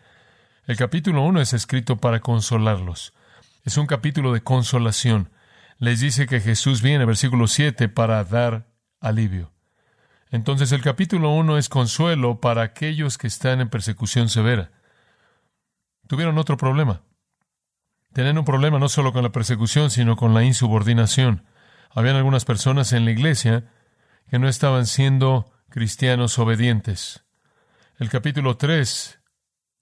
El 0.67 0.77
capítulo 0.77 1.23
1 1.23 1.41
es 1.41 1.53
escrito 1.53 1.97
para 1.97 2.19
consolarlos. 2.19 3.15
Es 3.63 3.77
un 3.77 3.87
capítulo 3.87 4.33
de 4.33 4.43
consolación. 4.43 5.31
Les 5.79 6.01
dice 6.01 6.27
que 6.27 6.41
Jesús 6.41 6.83
viene, 6.83 7.05
versículo 7.05 7.47
7, 7.47 7.89
para 7.89 8.25
dar 8.25 8.67
alivio. 9.01 9.53
Entonces 10.33 10.73
el 10.73 10.83
capítulo 10.83 11.31
1 11.31 11.57
es 11.57 11.69
consuelo 11.69 12.41
para 12.41 12.63
aquellos 12.63 13.17
que 13.17 13.29
están 13.29 13.61
en 13.61 13.69
persecución 13.69 14.29
severa. 14.29 14.73
Tuvieron 16.09 16.37
otro 16.39 16.57
problema. 16.57 17.03
Tenían 18.13 18.39
un 18.39 18.45
problema 18.45 18.81
no 18.81 18.89
solo 18.89 19.13
con 19.13 19.23
la 19.23 19.31
persecución, 19.31 19.91
sino 19.91 20.17
con 20.17 20.35
la 20.35 20.43
insubordinación. 20.43 21.45
Habían 21.95 22.17
algunas 22.17 22.45
personas 22.45 22.93
en 22.93 23.05
la 23.05 23.13
iglesia 23.13 23.71
que 24.29 24.41
no 24.41 24.49
estaban 24.49 24.87
siendo 24.87 25.53
cristianos 25.69 26.39
obedientes. 26.41 27.25
El 27.99 28.11
capítulo 28.11 28.57
3 28.57 29.21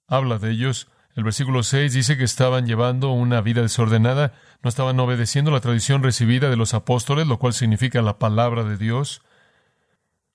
habla 0.09 0.39
de 0.39 0.51
ellos. 0.51 0.89
El 1.15 1.25
versículo 1.25 1.63
6 1.63 1.93
dice 1.93 2.19
que 2.19 2.25
estaban 2.25 2.67
llevando 2.67 3.13
una 3.13 3.41
vida 3.41 3.63
desordenada, 3.63 4.35
no 4.63 4.69
estaban 4.69 5.01
obedeciendo 5.01 5.51
la 5.51 5.61
tradición 5.61 6.03
recibida 6.03 6.51
de 6.51 6.57
los 6.57 6.75
apóstoles, 6.75 7.27
lo 7.27 7.39
cual 7.39 7.55
significa 7.55 8.03
la 8.03 8.19
palabra 8.19 8.65
de 8.65 8.77
Dios 8.77 9.23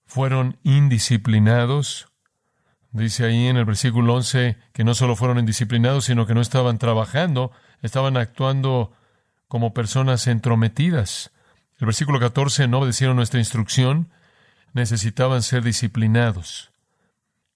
fueron 0.08 0.58
indisciplinados. 0.64 2.08
Dice 2.92 3.26
ahí 3.26 3.46
en 3.46 3.58
el 3.58 3.66
versículo 3.66 4.16
11 4.16 4.58
que 4.74 4.84
no 4.84 4.96
solo 4.96 5.16
fueron 5.16 5.38
indisciplinados, 5.38 6.06
sino 6.06 6.26
que 6.26 6.34
no 6.34 6.42
estaban 6.42 6.80
trabajando, 6.80 7.52
estaban 7.84 8.18
actuando 8.18 8.94
como 9.48 9.76
personas 9.76 10.26
entrometidas. 10.26 11.32
El 11.80 11.86
versículo 11.86 12.20
14 12.20 12.68
no 12.68 12.80
obedecieron 12.80 13.16
nuestra 13.16 13.40
instrucción, 13.40 14.10
necesitaban 14.74 15.44
ser 15.44 15.64
disciplinados. 15.64 16.72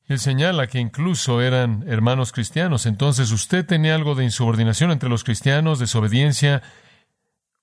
Él 0.06 0.20
señala 0.20 0.68
que 0.68 0.80
incluso 0.80 1.42
eran 1.42 1.86
hermanos 1.88 2.32
cristianos, 2.32 2.86
entonces 2.86 3.32
usted 3.32 3.66
tenía 3.66 3.96
algo 3.96 4.14
de 4.14 4.24
insubordinación 4.26 4.92
entre 4.92 5.10
los 5.10 5.24
cristianos, 5.24 5.80
desobediencia, 5.80 6.62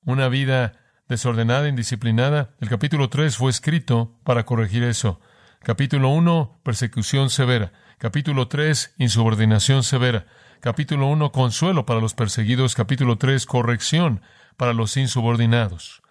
una 0.05 0.29
vida 0.29 0.75
desordenada, 1.09 1.69
indisciplinada. 1.69 2.51
El 2.61 2.69
capítulo 2.69 3.09
3 3.09 3.37
fue 3.37 3.51
escrito 3.51 4.19
para 4.25 4.45
corregir 4.45 4.83
eso. 4.83 5.21
Capítulo 5.63 6.09
1, 6.11 6.61
persecución 6.63 7.31
severa. 7.31 7.73
Capítulo 7.99 8.49
3, 8.49 8.95
insubordinación 8.99 9.83
severa. 9.83 10.27
Capítulo 10.61 11.07
1, 11.09 11.33
consuelo 11.33 11.85
para 11.85 12.01
los 12.01 12.15
perseguidos. 12.15 12.75
Capítulo 12.75 13.19
3, 13.19 13.45
corrección 13.47 14.23
para 14.57 14.73
los 14.73 14.97
insubordinados. 14.97 16.03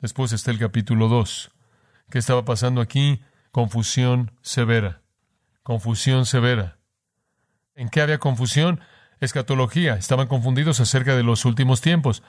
Después 0.00 0.32
está 0.32 0.50
el 0.50 0.58
capítulo 0.58 1.08
2. 1.08 1.50
¿Qué 2.10 2.18
estaba 2.18 2.46
pasando 2.46 2.80
aquí? 2.80 3.20
Confusión 3.50 4.32
severa. 4.40 5.02
Confusión 5.62 6.24
severa. 6.24 6.78
¿En 7.74 7.90
qué 7.90 8.00
había 8.00 8.16
confusión? 8.16 8.80
Escatología. 9.20 9.96
Estaban 9.96 10.26
confundidos 10.26 10.80
acerca 10.80 11.14
de 11.14 11.22
los 11.22 11.44
últimos 11.44 11.82
tiempos. 11.82 12.22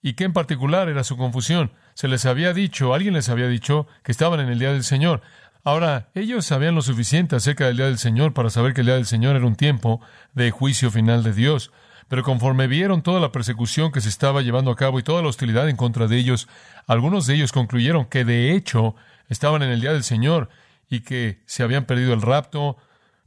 ¿Y 0.00 0.12
qué 0.12 0.24
en 0.24 0.32
particular 0.32 0.88
era 0.88 1.02
su 1.02 1.16
confusión? 1.16 1.72
Se 1.94 2.06
les 2.06 2.24
había 2.24 2.52
dicho, 2.52 2.94
alguien 2.94 3.14
les 3.14 3.28
había 3.28 3.48
dicho 3.48 3.88
que 4.04 4.12
estaban 4.12 4.38
en 4.38 4.48
el 4.48 4.60
día 4.60 4.72
del 4.72 4.84
Señor. 4.84 5.22
Ahora, 5.64 6.10
ellos 6.14 6.46
sabían 6.46 6.76
lo 6.76 6.82
suficiente 6.82 7.34
acerca 7.34 7.66
del 7.66 7.78
día 7.78 7.86
del 7.86 7.98
Señor 7.98 8.32
para 8.32 8.48
saber 8.48 8.74
que 8.74 8.82
el 8.82 8.86
día 8.86 8.94
del 8.94 9.06
Señor 9.06 9.34
era 9.34 9.44
un 9.44 9.56
tiempo 9.56 10.00
de 10.34 10.52
juicio 10.52 10.92
final 10.92 11.24
de 11.24 11.32
Dios. 11.32 11.72
Pero 12.08 12.22
conforme 12.22 12.66
vieron 12.66 13.02
toda 13.02 13.20
la 13.20 13.32
persecución 13.32 13.92
que 13.92 14.00
se 14.00 14.08
estaba 14.08 14.42
llevando 14.42 14.70
a 14.70 14.76
cabo 14.76 14.98
y 14.98 15.02
toda 15.02 15.22
la 15.22 15.28
hostilidad 15.28 15.68
en 15.68 15.76
contra 15.76 16.06
de 16.06 16.16
ellos, 16.16 16.48
algunos 16.86 17.26
de 17.26 17.34
ellos 17.34 17.52
concluyeron 17.52 18.06
que 18.06 18.24
de 18.24 18.54
hecho 18.54 18.94
estaban 19.28 19.62
en 19.62 19.70
el 19.70 19.80
día 19.80 19.92
del 19.92 20.04
Señor 20.04 20.48
y 20.88 21.00
que 21.00 21.42
se 21.46 21.62
habían 21.62 21.84
perdido 21.84 22.14
el 22.14 22.22
rapto 22.22 22.78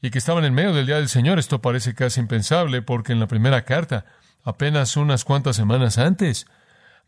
y 0.02 0.10
que 0.10 0.18
estaban 0.18 0.46
en 0.46 0.56
medio 0.56 0.74
del 0.74 0.88
día 0.88 0.96
del 0.96 1.10
Señor. 1.10 1.38
Esto 1.38 1.62
parece 1.62 1.94
casi 1.94 2.20
impensable 2.20 2.82
porque 2.82 3.14
en 3.14 3.20
la 3.20 3.28
primera 3.28 3.64
carta, 3.66 4.06
apenas 4.44 4.98
unas 4.98 5.24
cuantas 5.26 5.56
semanas 5.56 6.00
antes, 6.00 6.48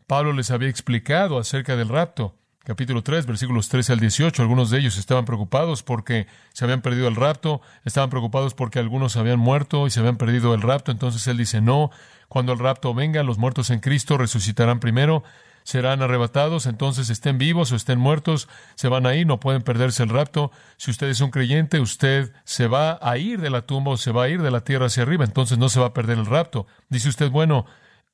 Pablo 0.06 0.32
les 0.32 0.52
había 0.52 0.68
explicado 0.68 1.38
acerca 1.38 1.76
del 1.76 1.88
rapto. 1.88 2.36
Capítulo 2.66 3.02
3, 3.02 3.26
versículos 3.26 3.68
13 3.68 3.92
al 3.92 4.00
18. 4.00 4.40
Algunos 4.40 4.70
de 4.70 4.78
ellos 4.78 4.96
estaban 4.96 5.26
preocupados 5.26 5.82
porque 5.82 6.26
se 6.54 6.64
habían 6.64 6.80
perdido 6.80 7.08
el 7.08 7.14
rapto, 7.14 7.60
estaban 7.84 8.08
preocupados 8.08 8.54
porque 8.54 8.78
algunos 8.78 9.18
habían 9.18 9.38
muerto 9.38 9.86
y 9.86 9.90
se 9.90 10.00
habían 10.00 10.16
perdido 10.16 10.54
el 10.54 10.62
rapto. 10.62 10.90
Entonces 10.90 11.26
él 11.26 11.36
dice, 11.36 11.60
no, 11.60 11.90
cuando 12.28 12.54
el 12.54 12.58
rapto 12.58 12.94
venga, 12.94 13.22
los 13.22 13.36
muertos 13.36 13.68
en 13.68 13.80
Cristo 13.80 14.16
resucitarán 14.16 14.80
primero. 14.80 15.24
serán 15.62 16.00
arrebatados, 16.00 16.64
entonces 16.64 17.10
estén 17.10 17.36
vivos 17.36 17.70
o 17.72 17.76
estén 17.76 17.98
muertos, 17.98 18.48
se 18.76 18.88
van 18.88 19.06
a 19.06 19.14
ir, 19.14 19.26
no 19.26 19.40
pueden 19.40 19.60
perderse 19.60 20.02
el 20.02 20.08
rapto. 20.08 20.50
Si 20.78 20.90
usted 20.90 21.08
es 21.08 21.20
un 21.20 21.30
creyente, 21.30 21.80
usted 21.80 22.32
se 22.44 22.66
va 22.66 22.98
a 23.02 23.18
ir 23.18 23.42
de 23.42 23.50
la 23.50 23.62
tumba 23.62 23.92
o 23.92 23.96
se 23.98 24.10
va 24.10 24.24
a 24.24 24.28
ir 24.30 24.40
de 24.40 24.50
la 24.50 24.60
tierra 24.60 24.86
hacia 24.86 25.02
arriba, 25.02 25.24
entonces 25.24 25.58
no 25.58 25.68
se 25.68 25.80
va 25.80 25.86
a 25.88 25.94
perder 25.94 26.18
el 26.18 26.26
rapto. 26.26 26.66
Dice 26.88 27.10
usted, 27.10 27.30
bueno, 27.30 27.66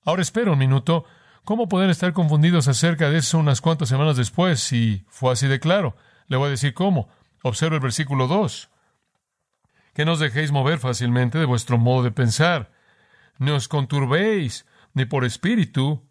ahora 0.05 0.23
espera 0.23 0.51
un 0.51 0.59
minuto. 0.59 1.05
¿Cómo 1.45 1.69
pueden 1.69 1.91
estar 1.91 2.13
confundidos 2.13 2.69
acerca 2.69 3.11
de 3.11 3.19
eso 3.19 3.39
unas 3.39 3.61
cuantas 3.61 3.89
semanas 3.89 4.17
después 4.17 4.61
si 4.61 5.05
fue 5.09 5.33
así 5.33 5.49
de 5.49 5.61
claro? 5.61 5.97
Le 6.29 6.37
voy 6.37 6.49
a 6.49 6.51
decir 6.51 6.75
cómo. 6.75 7.09
Observe 7.43 7.77
el 7.77 7.83
versículo 7.83 8.27
2. 8.27 8.71
Que 9.95 10.05
no 10.05 10.13
os 10.13 10.21
dejéis 10.21 10.53
mover 10.53 10.79
fácilmente 10.79 11.39
de 11.39 11.47
vuestro 11.47 11.79
modo 11.79 12.05
de 12.05 12.13
pensar. 12.13 12.71
No 13.39 13.57
os 13.57 13.69
conturbéis 13.69 14.67
ni 14.95 15.07
por 15.07 15.25
espíritu, 15.25 16.07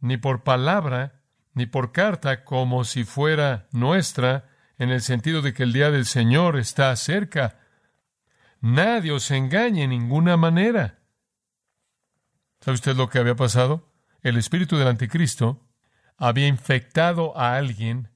ni 0.00 0.16
por 0.16 0.44
palabra, 0.44 1.22
ni 1.54 1.66
por 1.66 1.92
carta, 1.92 2.44
como 2.44 2.84
si 2.84 3.04
fuera 3.04 3.66
nuestra, 3.72 4.48
en 4.78 4.90
el 4.90 5.02
sentido 5.02 5.42
de 5.42 5.54
que 5.54 5.64
el 5.64 5.72
día 5.72 5.90
del 5.90 6.04
Señor 6.04 6.56
está 6.56 6.94
cerca. 6.94 7.58
Nadie 8.60 9.12
os 9.12 9.30
engañe 9.30 9.84
en 9.84 9.90
ninguna 9.90 10.36
manera. 10.36 10.98
¿Sabe 12.60 12.74
usted 12.74 12.96
lo 12.96 13.08
que 13.08 13.18
había 13.18 13.34
pasado? 13.34 13.87
El 14.22 14.36
espíritu 14.36 14.76
del 14.76 14.88
anticristo 14.88 15.66
había 16.16 16.48
infectado 16.48 17.36
a 17.38 17.56
alguien 17.56 18.08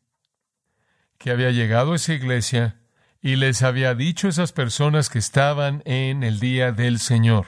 que 1.18 1.30
había 1.30 1.50
llegado 1.50 1.92
a 1.92 1.96
esa 1.96 2.14
iglesia 2.14 2.80
y 3.20 3.36
les 3.36 3.62
había 3.62 3.94
dicho 3.94 4.26
a 4.26 4.30
esas 4.30 4.52
personas 4.52 5.08
que 5.08 5.20
estaban 5.20 5.82
en 5.84 6.24
el 6.24 6.40
día 6.40 6.72
del 6.72 6.98
Señor. 6.98 7.46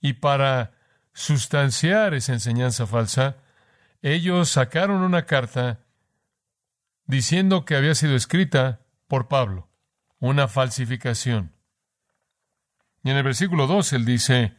Y 0.00 0.14
para 0.14 0.72
sustanciar 1.12 2.14
esa 2.14 2.32
enseñanza 2.32 2.86
falsa, 2.86 3.36
ellos 4.00 4.48
sacaron 4.48 5.02
una 5.02 5.26
carta 5.26 5.80
diciendo 7.06 7.64
que 7.64 7.76
había 7.76 7.94
sido 7.94 8.16
escrita 8.16 8.80
por 9.08 9.28
Pablo, 9.28 9.68
una 10.18 10.48
falsificación. 10.48 11.52
Y 13.04 13.10
en 13.10 13.18
el 13.18 13.22
versículo 13.22 13.66
2 13.66 13.92
él 13.92 14.04
dice, 14.04 14.56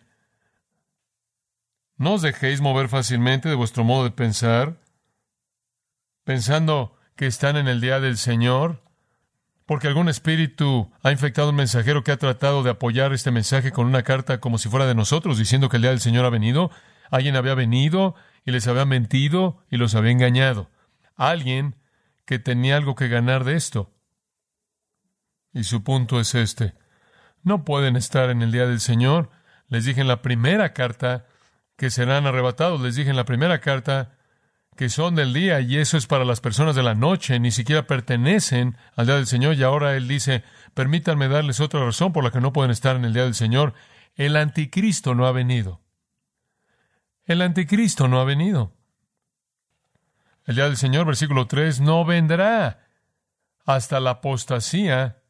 no 1.98 2.14
os 2.14 2.22
dejéis 2.22 2.62
mover 2.62 2.90
fácilmente 2.90 3.50
de 3.50 3.56
vuestro 3.56 3.84
modo 3.84 4.04
de 4.04 4.12
pensar, 4.12 4.78
pensando 6.24 6.96
que 7.16 7.26
están 7.26 7.58
en 7.58 7.68
el 7.68 7.82
día 7.82 8.00
del 8.00 8.18
Señor, 8.18 8.84
porque 9.66 9.88
algún 9.88 10.08
espíritu 10.08 10.92
ha 11.04 11.12
infectado 11.12 11.50
un 11.50 11.56
mensajero 11.56 12.04
que 12.04 12.12
ha 12.12 12.18
tratado 12.18 12.64
de 12.64 12.70
apoyar 12.70 13.12
este 13.12 13.32
mensaje 13.32 13.72
con 13.72 13.86
una 13.86 14.04
carta 14.04 14.40
como 14.40 14.60
si 14.60 14.70
fuera 14.70 14.86
de 14.86 14.96
nosotros, 14.96 15.38
diciendo 15.38 15.68
que 15.68 15.76
el 15.76 15.82
día 15.82 15.92
del 15.92 16.00
Señor 16.00 16.26
ha 16.26 16.30
venido. 16.30 16.72
Alguien 17.10 17.36
había 17.36 17.54
venido 17.54 18.16
y 18.46 18.52
les 18.52 18.68
había 18.68 18.86
mentido 18.86 19.66
y 19.70 19.78
los 19.78 19.94
había 19.94 20.12
engañado. 20.12 20.70
Alguien 21.16 21.76
que 22.26 22.40
tenía 22.40 22.78
algo 22.78 22.96
que 22.96 23.10
ganar 23.10 23.44
de 23.44 23.56
esto. 23.56 23.92
Y 25.52 25.64
su 25.64 25.84
punto 25.84 26.20
es 26.20 26.34
este. 26.36 26.74
No 27.44 27.66
pueden 27.66 27.98
estar 27.98 28.30
en 28.30 28.42
el 28.42 28.52
día 28.52 28.68
del 28.68 28.80
Señor. 28.80 29.32
Les 29.68 29.84
dije 29.84 30.00
en 30.00 30.08
la 30.08 30.22
primera 30.22 30.74
carta 30.74 31.26
que 31.78 31.90
serán 31.90 32.28
arrebatados. 32.28 32.82
Les 32.82 32.96
dije 32.96 33.10
en 33.10 33.16
la 33.16 33.26
primera 33.26 33.62
carta 33.62 34.18
que 34.76 34.90
son 34.90 35.16
del 35.16 35.34
día 35.34 35.60
y 35.62 35.78
eso 35.78 35.98
es 35.98 36.06
para 36.06 36.26
las 36.26 36.42
personas 36.42 36.76
de 36.76 36.84
la 36.84 36.94
noche, 36.94 37.40
ni 37.40 37.52
siquiera 37.52 37.88
pertenecen 37.88 38.78
al 38.96 39.08
día 39.08 39.16
del 39.16 39.28
Señor. 39.28 39.56
Y 39.56 39.64
ahora 39.64 39.96
Él 39.96 40.08
dice, 40.08 40.44
permítanme 40.74 41.28
darles 41.30 41.60
otra 41.60 41.84
razón 41.84 42.14
por 42.14 42.24
la 42.24 42.32
que 42.32 42.42
no 42.42 42.54
pueden 42.54 42.72
estar 42.72 42.96
en 42.96 43.06
el 43.06 43.14
día 43.14 43.24
del 43.24 43.34
Señor. 43.34 43.74
El 44.16 44.36
anticristo 44.36 45.16
no 45.16 45.26
ha 45.26 45.32
venido. 45.32 45.82
El 47.26 47.42
anticristo 47.42 48.08
no 48.08 48.20
ha 48.20 48.24
venido. 48.24 48.74
El 50.46 50.56
día 50.56 50.66
del 50.66 50.78
Señor, 50.78 51.06
versículo 51.06 51.48
3, 51.48 51.82
no 51.82 52.06
vendrá 52.06 52.88
hasta 53.66 54.00
la 54.00 54.12
apostasía 54.12 55.22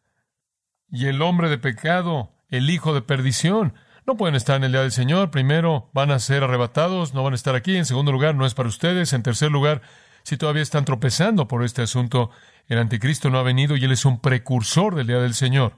y 0.90 1.08
el 1.08 1.22
hombre 1.22 1.50
de 1.50 1.58
pecado, 1.58 2.34
el 2.50 2.70
hijo 2.70 2.94
de 2.94 3.02
perdición. 3.02 3.74
No 4.08 4.16
pueden 4.16 4.36
estar 4.36 4.56
en 4.56 4.64
el 4.64 4.72
día 4.72 4.84
del 4.84 4.94
Señor. 4.94 5.32
Primero, 5.32 5.90
van 5.92 6.12
a 6.12 6.20
ser 6.20 6.42
arrebatados, 6.42 7.14
no 7.14 7.24
van 7.24 7.34
a 7.34 7.36
estar 7.36 7.56
aquí. 7.56 7.76
En 7.76 7.86
segundo 7.86 8.14
lugar, 8.14 8.36
no 8.36 8.46
es 8.46 8.54
para 8.54 8.70
ustedes. 8.70 9.12
En 9.12 9.22
tercer 9.22 9.52
lugar, 9.52 9.82
si 10.24 10.38
todavía 10.38 10.62
están 10.62 10.86
tropezando 10.86 11.50
por 11.50 11.62
este 11.62 11.82
asunto, 11.82 12.32
el 12.70 12.78
anticristo 12.78 13.30
no 13.30 13.38
ha 13.38 13.44
venido 13.44 13.76
y 13.76 13.84
él 13.84 13.92
es 13.92 14.06
un 14.06 14.22
precursor 14.22 14.96
del 14.96 15.08
día 15.08 15.20
del 15.20 15.34
Señor. 15.34 15.74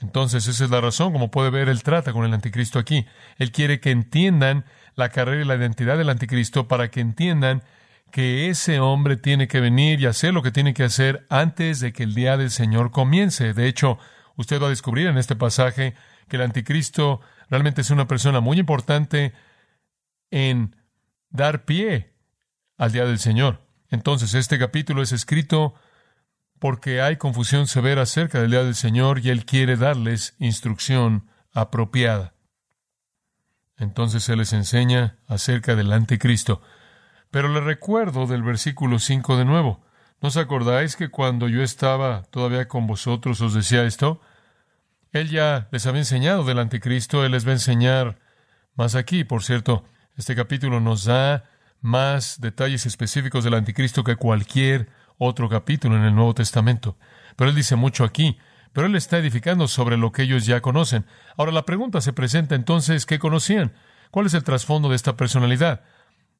Entonces, 0.00 0.46
esa 0.48 0.64
es 0.64 0.70
la 0.70 0.82
razón, 0.82 1.14
como 1.14 1.30
puede 1.30 1.48
ver, 1.48 1.70
él 1.70 1.82
trata 1.82 2.12
con 2.12 2.26
el 2.26 2.34
anticristo 2.34 2.78
aquí. 2.78 3.06
Él 3.38 3.52
quiere 3.52 3.80
que 3.80 3.90
entiendan 3.90 4.66
la 4.94 5.08
carrera 5.08 5.40
y 5.40 5.46
la 5.46 5.56
identidad 5.56 5.96
del 5.96 6.10
anticristo 6.10 6.68
para 6.68 6.90
que 6.90 7.00
entiendan 7.00 7.62
que 8.12 8.50
ese 8.50 8.80
hombre 8.80 9.16
tiene 9.16 9.48
que 9.48 9.60
venir 9.60 9.98
y 9.98 10.04
hacer 10.04 10.34
lo 10.34 10.42
que 10.42 10.50
tiene 10.50 10.74
que 10.74 10.84
hacer 10.84 11.24
antes 11.30 11.80
de 11.80 11.94
que 11.94 12.02
el 12.02 12.14
día 12.14 12.36
del 12.36 12.50
Señor 12.50 12.90
comience. 12.90 13.54
De 13.54 13.66
hecho, 13.66 13.98
usted 14.36 14.60
va 14.60 14.66
a 14.66 14.70
descubrir 14.70 15.06
en 15.06 15.16
este 15.16 15.36
pasaje 15.36 15.94
que 16.30 16.36
el 16.36 16.42
anticristo 16.42 17.20
realmente 17.50 17.82
es 17.82 17.90
una 17.90 18.06
persona 18.06 18.40
muy 18.40 18.58
importante 18.58 19.34
en 20.30 20.76
dar 21.28 21.64
pie 21.66 22.14
al 22.78 22.92
día 22.92 23.04
del 23.04 23.18
Señor. 23.18 23.60
Entonces, 23.90 24.32
este 24.34 24.58
capítulo 24.58 25.02
es 25.02 25.12
escrito 25.12 25.74
porque 26.60 27.02
hay 27.02 27.16
confusión 27.16 27.66
severa 27.66 28.02
acerca 28.02 28.40
del 28.40 28.52
día 28.52 28.62
del 28.62 28.76
Señor 28.76 29.18
y 29.18 29.30
Él 29.30 29.44
quiere 29.44 29.76
darles 29.76 30.36
instrucción 30.38 31.28
apropiada. 31.52 32.34
Entonces 33.76 34.28
Él 34.28 34.38
les 34.38 34.52
enseña 34.52 35.18
acerca 35.26 35.74
del 35.74 35.92
anticristo. 35.92 36.62
Pero 37.30 37.48
le 37.48 37.60
recuerdo 37.60 38.26
del 38.26 38.42
versículo 38.42 38.98
5 38.98 39.36
de 39.36 39.44
nuevo. 39.44 39.84
¿No 40.20 40.28
os 40.28 40.36
acordáis 40.36 40.96
que 40.96 41.08
cuando 41.08 41.48
yo 41.48 41.62
estaba 41.62 42.22
todavía 42.24 42.68
con 42.68 42.86
vosotros 42.86 43.40
os 43.40 43.54
decía 43.54 43.84
esto? 43.84 44.20
Él 45.12 45.28
ya 45.28 45.68
les 45.72 45.86
había 45.86 46.00
enseñado 46.00 46.44
del 46.44 46.58
anticristo, 46.58 47.24
Él 47.24 47.32
les 47.32 47.44
va 47.46 47.50
a 47.50 47.54
enseñar 47.54 48.18
más 48.76 48.94
aquí. 48.94 49.24
Por 49.24 49.42
cierto, 49.42 49.84
este 50.16 50.36
capítulo 50.36 50.80
nos 50.80 51.04
da 51.04 51.44
más 51.80 52.40
detalles 52.40 52.86
específicos 52.86 53.42
del 53.42 53.54
anticristo 53.54 54.04
que 54.04 54.16
cualquier 54.16 54.88
otro 55.18 55.48
capítulo 55.48 55.96
en 55.96 56.04
el 56.04 56.14
Nuevo 56.14 56.34
Testamento. 56.34 56.96
Pero 57.36 57.50
Él 57.50 57.56
dice 57.56 57.76
mucho 57.76 58.04
aquí, 58.04 58.38
pero 58.72 58.86
Él 58.86 58.94
está 58.94 59.18
edificando 59.18 59.66
sobre 59.66 59.96
lo 59.96 60.12
que 60.12 60.22
ellos 60.22 60.46
ya 60.46 60.60
conocen. 60.60 61.06
Ahora 61.36 61.52
la 61.52 61.66
pregunta 61.66 62.00
se 62.00 62.12
presenta 62.12 62.54
entonces, 62.54 63.04
¿qué 63.04 63.18
conocían? 63.18 63.72
¿Cuál 64.10 64.26
es 64.26 64.34
el 64.34 64.44
trasfondo 64.44 64.88
de 64.88 64.96
esta 64.96 65.16
personalidad? 65.16 65.82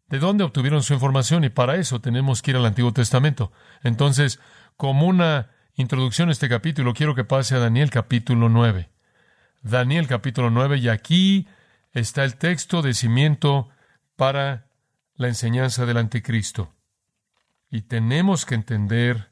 ¿De 0.09 0.19
dónde 0.19 0.45
obtuvieron 0.45 0.83
su 0.83 0.95
información? 0.95 1.45
Y 1.45 1.51
para 1.51 1.77
eso 1.77 2.01
tenemos 2.01 2.43
que 2.43 2.53
ir 2.53 2.57
al 2.57 2.67
Antiguo 2.67 2.93
Testamento. 2.93 3.53
Entonces, 3.83 4.41
como 4.77 5.07
una 5.07 5.51
introducción 5.81 6.29
a 6.29 6.33
este 6.33 6.49
capítulo, 6.49 6.95
quiero 6.95 7.15
que 7.15 7.25
pase 7.25 7.55
a 7.55 7.59
Daniel 7.59 7.91
capítulo 7.91 8.49
9. 8.49 8.89
Daniel 9.63 10.07
capítulo 10.07 10.51
9, 10.51 10.79
y 10.79 10.89
aquí 10.89 11.49
está 11.93 12.25
el 12.25 12.37
texto 12.37 12.83
de 12.83 12.95
cimiento 12.95 13.69
para 14.17 14.67
la 15.17 15.29
enseñanza 15.29 15.87
del 15.87 15.97
anticristo. 15.97 16.73
Y 17.71 17.83
tenemos 17.83 18.47
que 18.47 18.55
entender 18.55 19.31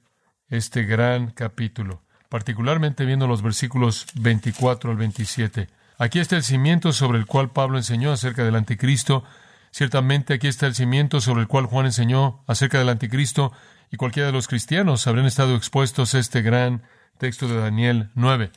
este 0.49 0.85
gran 0.85 1.31
capítulo, 1.31 2.03
particularmente 2.29 3.05
viendo 3.05 3.27
los 3.27 3.43
versículos 3.43 4.07
24 4.15 4.91
al 4.91 4.97
27. 4.97 5.69
Aquí 5.99 6.21
está 6.21 6.37
el 6.37 6.45
cimiento 6.45 6.93
sobre 6.93 7.19
el 7.19 7.27
cual 7.27 7.51
Pablo 7.51 7.79
enseñó 7.79 8.13
acerca 8.13 8.45
del 8.45 8.55
anticristo. 8.55 9.25
Ciertamente 9.71 10.35
aquí 10.35 10.47
está 10.47 10.67
el 10.67 10.75
cimiento 10.75 11.21
sobre 11.21 11.43
el 11.43 11.49
cual 11.49 11.67
Juan 11.67 11.87
enseñó 11.87 12.43
acerca 12.47 12.79
del 12.79 12.89
anticristo 12.89 13.53
y 13.90 13.96
cualquiera 13.96 14.27
de 14.27 14.33
los 14.33 14.48
cristianos 14.48 15.07
habrían 15.07 15.27
estado 15.27 15.57
expuestos 15.57 16.14
a 16.14 16.18
este 16.18 16.42
gran 16.42 16.83
texto 17.18 17.48
de 17.48 17.57
Daniel 17.57 18.11
9. 18.14 18.51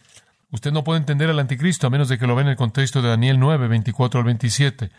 Usted 0.51 0.71
no 0.71 0.83
puede 0.83 0.99
entender 0.99 1.29
al 1.29 1.39
anticristo 1.39 1.87
a 1.87 1.89
menos 1.89 2.09
de 2.09 2.17
que 2.17 2.27
lo 2.27 2.35
vea 2.35 2.43
en 2.43 2.49
el 2.49 2.57
contexto 2.57 3.01
de 3.01 3.09
Daniel 3.09 3.39
9, 3.39 3.67
24 3.67 4.19
al 4.19 4.25
27. 4.25 4.91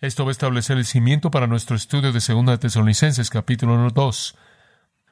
Esto 0.00 0.24
va 0.24 0.30
a 0.30 0.32
establecer 0.32 0.76
el 0.76 0.84
cimiento 0.84 1.30
para 1.30 1.46
nuestro 1.46 1.76
estudio 1.76 2.12
de 2.12 2.20
Segunda 2.20 2.52
de 2.52 2.58
Tesalonicenses, 2.58 3.30
capítulo 3.30 3.90
2. 3.90 4.36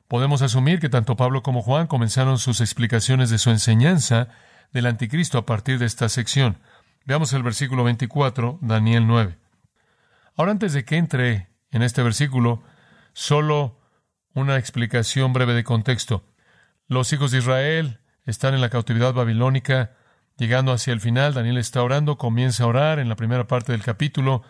Podemos 0.09 0.43
asumir 0.43 0.81
que 0.81 0.89
tanto 0.89 1.17
Pablo 1.17 1.43
como 1.43 1.63
Juan 1.63 1.87
comenzaron 1.87 2.39
sus 2.39 2.61
explicaciones 2.61 3.31
de 3.31 3.39
su 3.39 3.51
enseñanza 3.51 4.29
del 4.73 4.87
anticristo 4.87 5.39
a 5.39 5.47
partir 5.47 5.79
de 5.79 5.87
esta 5.87 6.09
sección. 6.09 6.59
Veamos 7.05 7.33
el 7.33 7.43
versículo 7.43 7.85
24, 7.85 8.59
Daniel 8.63 9.07
9. 9.07 9.39
Ahora, 10.37 10.53
antes 10.53 10.73
de 10.73 10.85
que 10.85 10.97
entre 10.97 11.49
en 11.71 11.83
este 11.83 12.03
versículo, 12.03 12.63
solo 13.13 13.76
una 14.37 14.59
explicación 14.59 15.33
breve 15.33 15.55
de 15.55 15.65
contexto. 15.65 16.23
Los 16.89 17.11
hijos 17.15 17.31
de 17.31 17.39
Israel 17.39 18.01
están 18.27 18.53
en 18.53 18.61
la 18.61 18.69
cautividad 18.69 19.15
babilónica, 19.15 19.93
llegando 20.37 20.73
hacia 20.73 20.93
el 20.93 21.01
final. 21.01 21.33
Daniel 21.33 21.57
está 21.57 21.83
orando, 21.83 22.19
comienza 22.19 22.65
a 22.65 22.67
orar 22.67 22.99
en 22.99 23.09
la 23.09 23.17
primera 23.17 23.47
parte 23.47 23.73
del 23.73 23.83
capítulo, 23.83 24.43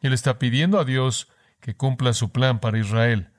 y 0.00 0.06
él 0.06 0.14
está 0.14 0.38
pidiendo 0.38 0.80
a 0.80 0.86
Dios 0.86 1.28
que 1.60 1.76
cumpla 1.76 2.14
su 2.14 2.32
plan 2.32 2.58
para 2.58 2.78
Israel, 2.78 3.32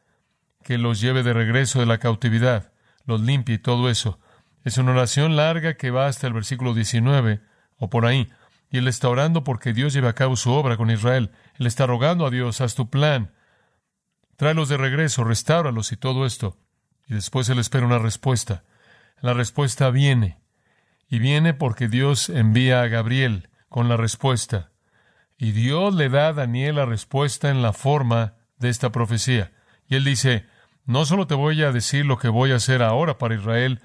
que 0.63 0.77
los 0.77 1.01
lleve 1.01 1.23
de 1.23 1.33
regreso 1.33 1.79
de 1.79 1.87
la 1.87 1.97
cautividad, 1.97 2.71
los 3.05 3.21
limpie 3.21 3.55
y 3.55 3.59
todo 3.59 3.89
eso. 3.89 4.19
Es 4.63 4.77
una 4.77 4.91
oración 4.91 5.35
larga 5.35 5.73
que 5.73 5.89
va 5.89 6.05
hasta 6.05 6.27
el 6.27 6.33
versículo 6.33 6.75
19 6.75 7.41
o 7.77 7.89
por 7.89 8.05
ahí. 8.05 8.29
Y 8.69 8.77
él 8.77 8.87
está 8.87 9.09
orando 9.09 9.43
porque 9.43 9.73
Dios 9.73 9.93
lleve 9.93 10.09
a 10.09 10.13
cabo 10.13 10.35
su 10.35 10.51
obra 10.51 10.77
con 10.77 10.91
Israel. 10.91 11.31
Él 11.57 11.65
está 11.65 11.87
rogando 11.87 12.27
a 12.27 12.29
Dios, 12.29 12.61
haz 12.61 12.75
tu 12.75 12.91
plan, 12.91 13.31
tráelos 14.35 14.69
de 14.69 14.77
regreso, 14.77 15.23
restáuralos 15.23 15.91
y 15.91 15.97
todo 15.97 16.25
esto. 16.25 16.57
Y 17.07 17.13
después 17.13 17.49
Él 17.49 17.59
espera 17.59 17.85
una 17.85 17.99
respuesta. 17.99 18.63
La 19.21 19.33
respuesta 19.33 19.89
viene. 19.89 20.39
Y 21.07 21.19
viene 21.19 21.53
porque 21.53 21.87
Dios 21.87 22.29
envía 22.29 22.81
a 22.81 22.87
Gabriel 22.87 23.49
con 23.69 23.89
la 23.89 23.97
respuesta. 23.97 24.71
Y 25.37 25.51
Dios 25.51 25.93
le 25.93 26.09
da 26.09 26.29
a 26.29 26.33
Daniel 26.33 26.75
la 26.75 26.85
respuesta 26.85 27.49
en 27.49 27.61
la 27.61 27.73
forma 27.73 28.35
de 28.57 28.69
esta 28.69 28.91
profecía. 28.91 29.51
Y 29.87 29.95
él 29.95 30.03
dice, 30.03 30.45
no 30.85 31.05
solo 31.05 31.27
te 31.27 31.35
voy 31.35 31.63
a 31.63 31.71
decir 31.71 32.05
lo 32.05 32.17
que 32.17 32.29
voy 32.29 32.51
a 32.51 32.55
hacer 32.55 32.81
ahora 32.81 33.17
para 33.17 33.35
Israel, 33.35 33.81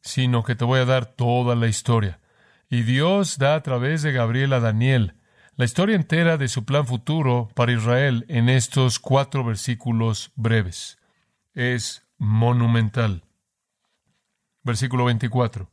sino 0.00 0.42
que 0.44 0.54
te 0.54 0.64
voy 0.64 0.80
a 0.80 0.84
dar 0.84 1.06
toda 1.06 1.54
la 1.54 1.68
historia. 1.68 2.20
Y 2.68 2.82
Dios 2.82 3.38
da 3.38 3.54
a 3.54 3.62
través 3.62 4.02
de 4.02 4.12
Gabriel 4.12 4.52
a 4.52 4.60
Daniel 4.60 5.14
la 5.58 5.64
historia 5.64 5.96
entera 5.96 6.36
de 6.36 6.46
su 6.46 6.64
plan 6.64 6.86
futuro 6.86 7.50
para 7.56 7.72
Israel 7.72 8.24
en 8.28 8.48
estos 8.48 9.00
cuatro 9.00 9.42
versículos 9.42 10.30
breves. 10.36 10.98
Es 11.52 12.06
monumental. 12.16 13.24
Versículo 14.62 15.06
24. 15.06 15.68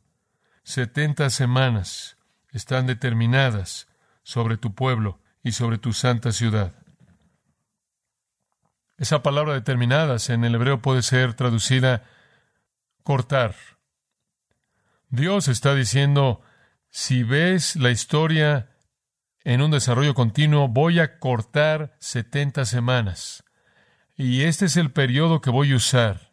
Setenta 0.64 1.30
semanas 1.30 2.18
están 2.50 2.88
determinadas 2.88 3.86
sobre 4.24 4.56
tu 4.56 4.74
pueblo 4.74 5.20
y 5.44 5.52
sobre 5.52 5.78
tu 5.78 5.92
santa 5.92 6.32
ciudad. 6.32 6.74
Esa 8.98 9.22
palabra 9.22 9.54
determinadas 9.54 10.30
en 10.30 10.42
el 10.42 10.56
hebreo 10.56 10.82
puede 10.82 11.02
ser 11.02 11.34
traducida 11.34 12.02
cortar. 13.04 13.54
Dios 15.10 15.46
está 15.46 15.76
diciendo, 15.76 16.42
si 16.90 17.22
ves 17.22 17.76
la 17.76 17.92
historia 17.92 18.72
en 19.46 19.62
un 19.62 19.70
desarrollo 19.70 20.12
continuo, 20.12 20.66
voy 20.66 20.98
a 20.98 21.20
cortar 21.20 21.94
70 22.00 22.64
semanas. 22.64 23.44
Y 24.16 24.42
este 24.42 24.64
es 24.64 24.76
el 24.76 24.90
periodo 24.90 25.40
que 25.40 25.50
voy 25.50 25.70
a 25.70 25.76
usar 25.76 26.32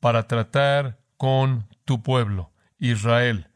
para 0.00 0.26
tratar 0.26 1.00
con 1.18 1.68
tu 1.84 2.02
pueblo, 2.02 2.50
Israel, 2.78 3.48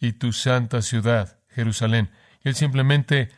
y 0.00 0.14
tu 0.14 0.32
santa 0.32 0.82
ciudad, 0.82 1.38
Jerusalén. 1.46 2.10
Y 2.42 2.48
él 2.48 2.56
simplemente 2.56 3.30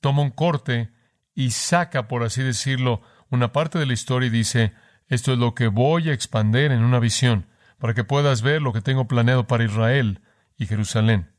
toma 0.00 0.22
un 0.22 0.30
corte 0.30 0.90
y 1.32 1.52
saca, 1.52 2.08
por 2.08 2.24
así 2.24 2.42
decirlo, 2.42 3.02
una 3.30 3.52
parte 3.52 3.78
de 3.78 3.86
la 3.86 3.92
historia 3.92 4.26
y 4.26 4.30
dice, 4.30 4.72
esto 5.06 5.34
es 5.34 5.38
lo 5.38 5.54
que 5.54 5.68
voy 5.68 6.10
a 6.10 6.14
expander 6.14 6.72
en 6.72 6.82
una 6.82 6.98
visión, 6.98 7.46
para 7.78 7.94
que 7.94 8.02
puedas 8.02 8.42
ver 8.42 8.60
lo 8.60 8.72
que 8.72 8.80
tengo 8.80 9.06
planeado 9.06 9.46
para 9.46 9.62
Israel 9.62 10.20
y 10.58 10.66
Jerusalén. 10.66 11.30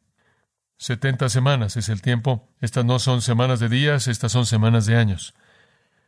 Setenta 0.81 1.29
semanas 1.29 1.77
es 1.77 1.89
el 1.89 2.01
tiempo. 2.01 2.49
Estas 2.59 2.85
no 2.85 2.97
son 2.97 3.21
semanas 3.21 3.59
de 3.59 3.69
días, 3.69 4.07
estas 4.07 4.31
son 4.31 4.47
semanas 4.47 4.87
de 4.87 4.97
años. 4.97 5.35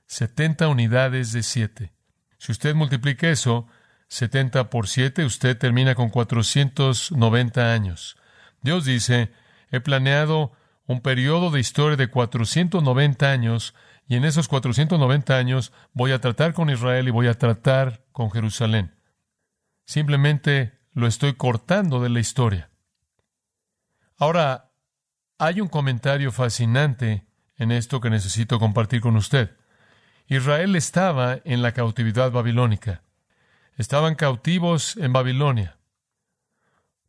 Setenta 0.08 0.68
unidades 0.68 1.32
de 1.32 1.44
siete. 1.44 1.94
Si 2.40 2.52
usted 2.52 2.74
multiplica 2.74 3.30
eso, 3.30 3.68
setenta 4.08 4.72
por 4.72 4.88
siete, 4.88 5.26
usted 5.26 5.56
termina 5.60 5.94
con 5.94 6.10
cuatrocientos 6.10 7.12
noventa 7.12 7.72
años. 7.72 8.18
Dios 8.64 8.86
dice, 8.86 9.32
he 9.70 9.80
planeado 9.80 10.54
un 10.88 11.02
periodo 11.02 11.52
de 11.52 11.60
historia 11.60 11.96
de 11.96 12.10
cuatrocientos 12.10 12.82
noventa 12.82 13.30
años 13.30 13.76
y 14.08 14.16
en 14.16 14.26
esos 14.26 14.48
490 14.48 15.38
años 15.38 15.72
voy 15.94 16.14
a 16.14 16.20
tratar 16.20 16.56
con 16.56 16.72
Israel 16.72 17.08
y 17.08 17.12
voy 17.12 17.28
a 17.28 17.38
tratar 17.38 18.06
con 18.12 18.32
Jerusalén. 18.32 18.96
Simplemente 19.86 20.80
lo 20.94 21.06
estoy 21.06 21.36
cortando 21.36 22.02
de 22.02 22.10
la 22.10 22.20
historia. 22.20 22.73
Ahora, 24.18 24.72
hay 25.38 25.62
un 25.62 25.68
comentario 25.68 26.32
fascinante 26.32 27.26
en 27.58 27.72
esto 27.72 28.02
que 28.02 28.10
necesito 28.10 28.60
compartir 28.60 29.02
con 29.02 29.16
usted. 29.16 29.56
Israel 30.28 30.76
estaba 30.76 31.40
en 31.44 31.62
la 31.62 31.74
cautividad 31.74 32.32
babilónica. 32.32 33.04
Estaban 33.78 34.16
cautivos 34.16 34.98
en 34.98 35.14
Babilonia 35.14 35.78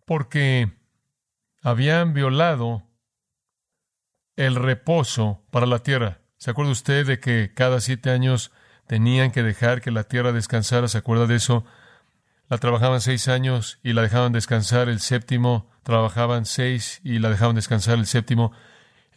porque 0.04 0.72
habían 1.62 2.12
violado 2.12 2.86
el 4.36 4.56
reposo 4.56 5.42
para 5.50 5.66
la 5.66 5.78
tierra. 5.80 6.20
¿Se 6.36 6.50
acuerda 6.50 6.72
usted 6.72 7.06
de 7.06 7.20
que 7.20 7.52
cada 7.54 7.80
siete 7.80 8.10
años 8.10 8.52
tenían 8.86 9.30
que 9.30 9.42
dejar 9.42 9.80
que 9.80 9.90
la 9.90 10.04
tierra 10.04 10.32
descansara? 10.32 10.88
¿Se 10.88 10.98
acuerda 10.98 11.26
de 11.26 11.36
eso? 11.36 11.64
La 12.48 12.58
trabajaban 12.58 13.00
seis 13.00 13.28
años 13.28 13.78
y 13.82 13.94
la 13.94 14.02
dejaban 14.02 14.32
descansar 14.32 14.88
el 14.88 15.00
séptimo, 15.00 15.70
trabajaban 15.84 16.46
seis 16.46 17.00
y 17.04 17.20
la 17.20 17.30
dejaban 17.30 17.54
descansar 17.54 17.98
el 17.98 18.06
séptimo. 18.06 18.52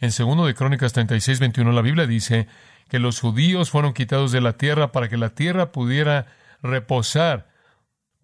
En 0.00 0.12
segundo 0.12 0.46
de 0.46 0.54
Crónicas 0.54 0.92
36, 0.92 1.40
21, 1.40 1.72
la 1.72 1.82
Biblia 1.82 2.06
dice 2.06 2.46
que 2.88 2.98
los 2.98 3.20
judíos 3.20 3.70
fueron 3.70 3.92
quitados 3.92 4.30
de 4.30 4.40
la 4.40 4.52
tierra 4.52 4.92
para 4.92 5.08
que 5.08 5.16
la 5.16 5.30
tierra 5.30 5.72
pudiera 5.72 6.26
reposar 6.62 7.48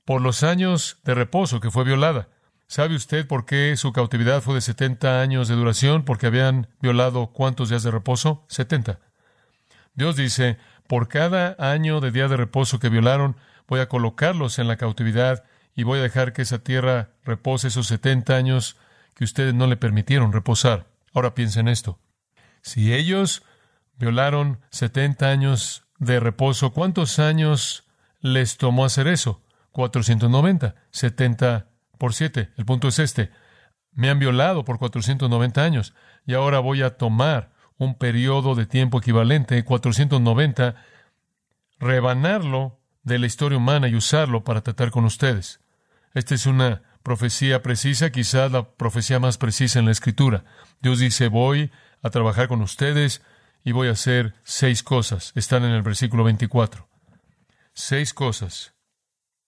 por 0.04 0.20
los 0.20 0.42
años 0.42 0.98
de 1.04 1.14
reposo 1.14 1.60
que 1.60 1.70
fue 1.70 1.84
violada. 1.84 2.28
¿Sabe 2.66 2.94
usted 2.94 3.26
por 3.26 3.44
qué 3.44 3.76
su 3.76 3.92
cautividad 3.92 4.40
fue 4.40 4.54
de 4.54 4.60
70 4.60 5.20
años 5.20 5.48
de 5.48 5.54
duración? 5.54 6.04
Porque 6.04 6.26
habían 6.26 6.68
violado 6.80 7.28
cuántos 7.28 7.68
días 7.68 7.82
de 7.82 7.90
reposo? 7.90 8.44
70. 8.48 8.98
Dios 9.94 10.16
dice, 10.16 10.58
por 10.86 11.08
cada 11.08 11.56
año 11.58 12.00
de 12.00 12.10
día 12.10 12.28
de 12.28 12.36
reposo 12.36 12.78
que 12.78 12.88
violaron, 12.88 13.36
voy 13.68 13.80
a 13.80 13.88
colocarlos 13.88 14.58
en 14.58 14.68
la 14.68 14.76
cautividad 14.76 15.44
y 15.74 15.82
voy 15.82 15.98
a 15.98 16.02
dejar 16.02 16.32
que 16.32 16.42
esa 16.42 16.58
tierra 16.58 17.10
repose 17.24 17.68
esos 17.68 17.86
70 17.88 18.34
años 18.34 18.76
que 19.14 19.24
ustedes 19.24 19.54
no 19.54 19.66
le 19.66 19.76
permitieron 19.76 20.32
reposar. 20.32 20.86
Ahora 21.12 21.34
piensen 21.34 21.68
esto. 21.68 21.98
Si 22.62 22.92
ellos 22.92 23.42
violaron 23.96 24.60
70 24.70 25.28
años 25.28 25.84
de 25.98 26.20
reposo, 26.20 26.72
¿cuántos 26.72 27.18
años 27.18 27.84
les 28.20 28.56
tomó 28.56 28.84
hacer 28.84 29.06
eso? 29.06 29.42
490. 29.72 30.74
70 30.90 31.66
por 31.98 32.14
siete. 32.14 32.50
El 32.56 32.64
punto 32.64 32.88
es 32.88 32.98
este. 32.98 33.30
Me 33.92 34.10
han 34.10 34.18
violado 34.18 34.64
por 34.64 34.78
490 34.78 35.62
años 35.62 35.94
y 36.26 36.34
ahora 36.34 36.58
voy 36.58 36.82
a 36.82 36.96
tomar 36.96 37.52
un 37.76 37.96
periodo 37.96 38.54
de 38.54 38.66
tiempo 38.66 38.98
equivalente, 38.98 39.62
490, 39.64 40.76
rebanarlo 41.78 42.80
de 43.02 43.18
la 43.18 43.26
historia 43.26 43.58
humana 43.58 43.88
y 43.88 43.94
usarlo 43.94 44.44
para 44.44 44.62
tratar 44.62 44.90
con 44.90 45.04
ustedes. 45.04 45.60
Esta 46.14 46.34
es 46.34 46.46
una 46.46 46.82
profecía 47.02 47.62
precisa, 47.62 48.10
quizás 48.10 48.50
la 48.50 48.76
profecía 48.76 49.18
más 49.18 49.36
precisa 49.36 49.78
en 49.78 49.84
la 49.84 49.92
Escritura. 49.92 50.44
Dios 50.80 51.00
dice, 51.00 51.28
voy 51.28 51.70
a 52.02 52.10
trabajar 52.10 52.48
con 52.48 52.62
ustedes 52.62 53.22
y 53.64 53.72
voy 53.72 53.88
a 53.88 53.92
hacer 53.92 54.34
seis 54.44 54.82
cosas. 54.82 55.32
Están 55.34 55.64
en 55.64 55.72
el 55.72 55.82
versículo 55.82 56.24
24. 56.24 56.88
Seis 57.72 58.14
cosas. 58.14 58.74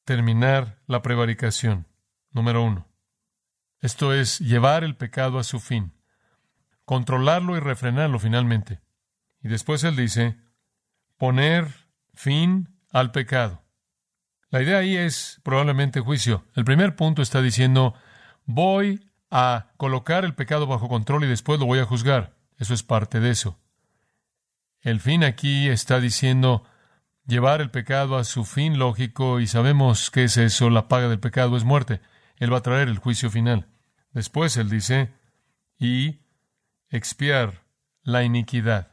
Terminar 0.04 0.82
la 0.86 1.02
prevaricación. 1.02 1.86
Número 2.32 2.62
uno. 2.62 2.88
Esto 3.80 4.12
es 4.12 4.40
llevar 4.40 4.84
el 4.84 4.96
pecado 4.96 5.38
a 5.38 5.44
su 5.44 5.60
fin, 5.60 5.92
controlarlo 6.84 7.56
y 7.56 7.60
refrenarlo 7.60 8.18
finalmente. 8.18 8.80
Y 9.42 9.48
después 9.48 9.84
él 9.84 9.96
dice, 9.96 10.36
poner 11.18 11.68
fin 12.14 12.80
al 12.90 13.12
pecado. 13.12 13.65
La 14.50 14.62
idea 14.62 14.78
ahí 14.78 14.96
es 14.96 15.40
probablemente 15.42 16.00
juicio. 16.00 16.44
El 16.54 16.64
primer 16.64 16.96
punto 16.96 17.22
está 17.22 17.42
diciendo, 17.42 17.94
voy 18.44 19.10
a 19.30 19.72
colocar 19.76 20.24
el 20.24 20.34
pecado 20.34 20.66
bajo 20.66 20.88
control 20.88 21.24
y 21.24 21.28
después 21.28 21.58
lo 21.58 21.66
voy 21.66 21.80
a 21.80 21.84
juzgar. 21.84 22.36
Eso 22.58 22.74
es 22.74 22.82
parte 22.82 23.20
de 23.20 23.30
eso. 23.30 23.58
El 24.80 25.00
fin 25.00 25.24
aquí 25.24 25.68
está 25.68 26.00
diciendo 26.00 26.64
llevar 27.26 27.60
el 27.60 27.70
pecado 27.70 28.16
a 28.16 28.24
su 28.24 28.44
fin 28.44 28.78
lógico 28.78 29.40
y 29.40 29.46
sabemos 29.46 30.10
que 30.10 30.24
es 30.24 30.36
eso, 30.36 30.70
la 30.70 30.88
paga 30.88 31.08
del 31.08 31.18
pecado 31.18 31.56
es 31.56 31.64
muerte. 31.64 32.00
Él 32.36 32.52
va 32.52 32.58
a 32.58 32.62
traer 32.62 32.88
el 32.88 32.98
juicio 32.98 33.30
final. 33.30 33.66
Después 34.12 34.56
Él 34.56 34.70
dice, 34.70 35.12
y 35.78 36.20
expiar 36.88 37.64
la 38.02 38.22
iniquidad. 38.22 38.92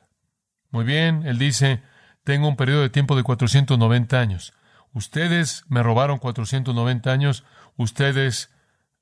Muy 0.71 0.83
bien, 0.83 1.25
Él 1.27 1.37
dice, 1.37 1.83
tengo 2.23 2.47
un 2.47 2.55
periodo 2.55 2.81
de 2.81 2.89
tiempo 2.89 3.15
de 3.15 3.23
490 3.23 4.19
años. 4.19 4.53
Ustedes 4.93 5.65
me 5.67 5.84
robaron 5.84 6.19
490 6.19 7.12
años, 7.12 7.43
ustedes 7.77 8.51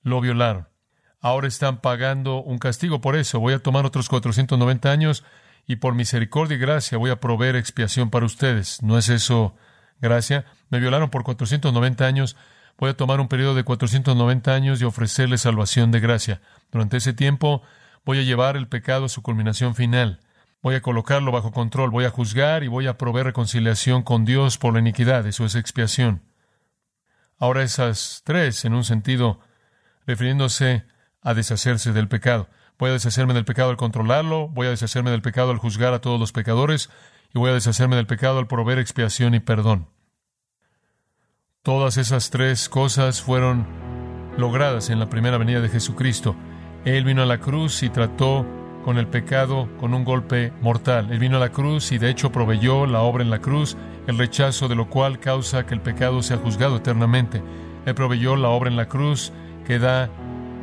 lo 0.01 0.21
violaron. 0.21 0.67
Ahora 1.19 1.47
están 1.47 1.81
pagando 1.81 2.41
un 2.41 2.57
castigo 2.57 3.01
por 3.01 3.15
eso. 3.15 3.39
Voy 3.39 3.53
a 3.53 3.59
tomar 3.59 3.85
otros 3.85 4.09
490 4.09 4.89
años 4.89 5.23
y 5.67 5.75
por 5.75 5.93
misericordia 5.93 6.55
y 6.55 6.59
gracia 6.59 6.97
voy 6.97 7.11
a 7.11 7.19
proveer 7.19 7.55
expiación 7.55 8.09
para 8.09 8.25
ustedes. 8.25 8.81
¿No 8.81 8.97
es 8.97 9.09
eso 9.09 9.55
gracia? 9.99 10.45
Me 10.69 10.79
violaron 10.79 11.09
por 11.09 11.23
490 11.23 12.05
años, 12.05 12.35
Voy 12.81 12.89
a 12.89 12.97
tomar 12.97 13.19
un 13.19 13.27
periodo 13.27 13.53
de 13.53 13.63
490 13.63 14.55
años 14.55 14.81
y 14.81 14.85
ofrecerle 14.85 15.37
salvación 15.37 15.91
de 15.91 15.99
gracia. 15.99 16.41
Durante 16.71 16.97
ese 16.97 17.13
tiempo 17.13 17.61
voy 18.05 18.17
a 18.17 18.23
llevar 18.23 18.57
el 18.57 18.67
pecado 18.67 19.05
a 19.05 19.09
su 19.09 19.21
culminación 19.21 19.75
final. 19.75 20.19
Voy 20.61 20.75
a 20.75 20.81
colocarlo 20.81 21.31
bajo 21.31 21.51
control, 21.51 21.89
voy 21.89 22.05
a 22.05 22.11
juzgar 22.11 22.63
y 22.63 22.67
voy 22.67 22.85
a 22.85 22.97
proveer 22.97 23.25
reconciliación 23.25 24.03
con 24.03 24.25
Dios 24.25 24.59
por 24.59 24.73
la 24.73 24.79
iniquidad. 24.79 25.25
Eso 25.25 25.43
es 25.45 25.55
expiación. 25.55 26.21
Ahora 27.39 27.63
esas 27.63 28.21
tres, 28.23 28.63
en 28.65 28.75
un 28.75 28.83
sentido, 28.83 29.39
refiriéndose 30.05 30.85
a 31.21 31.33
deshacerse 31.33 31.93
del 31.93 32.07
pecado. 32.07 32.47
Voy 32.77 32.91
a 32.91 32.93
deshacerme 32.93 33.33
del 33.33 33.45
pecado 33.45 33.71
al 33.71 33.77
controlarlo, 33.77 34.49
voy 34.49 34.67
a 34.67 34.71
deshacerme 34.71 35.09
del 35.09 35.23
pecado 35.23 35.49
al 35.49 35.57
juzgar 35.57 35.93
a 35.93 36.01
todos 36.01 36.19
los 36.19 36.31
pecadores, 36.31 36.91
y 37.33 37.39
voy 37.39 37.49
a 37.49 37.53
deshacerme 37.53 37.95
del 37.95 38.05
pecado 38.05 38.37
al 38.37 38.47
proveer 38.47 38.77
expiación 38.77 39.33
y 39.33 39.39
perdón. 39.39 39.87
Todas 41.63 41.97
esas 41.97 42.29
tres 42.29 42.69
cosas 42.69 43.21
fueron 43.21 43.67
logradas 44.37 44.89
en 44.91 44.99
la 44.99 45.09
primera 45.09 45.37
venida 45.37 45.61
de 45.61 45.69
Jesucristo. 45.69 46.35
Él 46.85 47.03
vino 47.03 47.23
a 47.23 47.27
la 47.27 47.39
cruz 47.39 47.81
y 47.83 47.89
trató 47.89 48.45
con 48.83 48.97
el 48.97 49.07
pecado 49.07 49.67
con 49.79 49.93
un 49.93 50.03
golpe 50.03 50.51
mortal. 50.61 51.11
Él 51.11 51.19
vino 51.19 51.37
a 51.37 51.39
la 51.39 51.51
cruz 51.51 51.91
y 51.91 51.97
de 51.97 52.09
hecho 52.09 52.31
proveyó 52.31 52.85
la 52.85 53.01
obra 53.01 53.23
en 53.23 53.29
la 53.29 53.39
cruz, 53.39 53.77
el 54.07 54.17
rechazo 54.17 54.67
de 54.67 54.75
lo 54.75 54.89
cual 54.89 55.19
causa 55.19 55.65
que 55.65 55.73
el 55.73 55.81
pecado 55.81 56.21
sea 56.21 56.37
juzgado 56.37 56.77
eternamente. 56.77 57.41
Él 57.85 57.95
proveyó 57.95 58.35
la 58.35 58.49
obra 58.49 58.69
en 58.69 58.77
la 58.77 58.87
cruz 58.87 59.31
que 59.65 59.79
da 59.79 60.09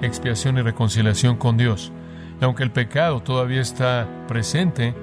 expiación 0.03 0.59
y 0.59 0.63
reconciliación 0.63 1.37
con 1.37 1.57
Dios. 1.57 1.93
Y 2.41 2.45
aunque 2.45 2.63
el 2.63 2.71
pecado 2.71 3.21
todavía 3.21 3.61
está 3.61 4.09
presente, 4.29 4.95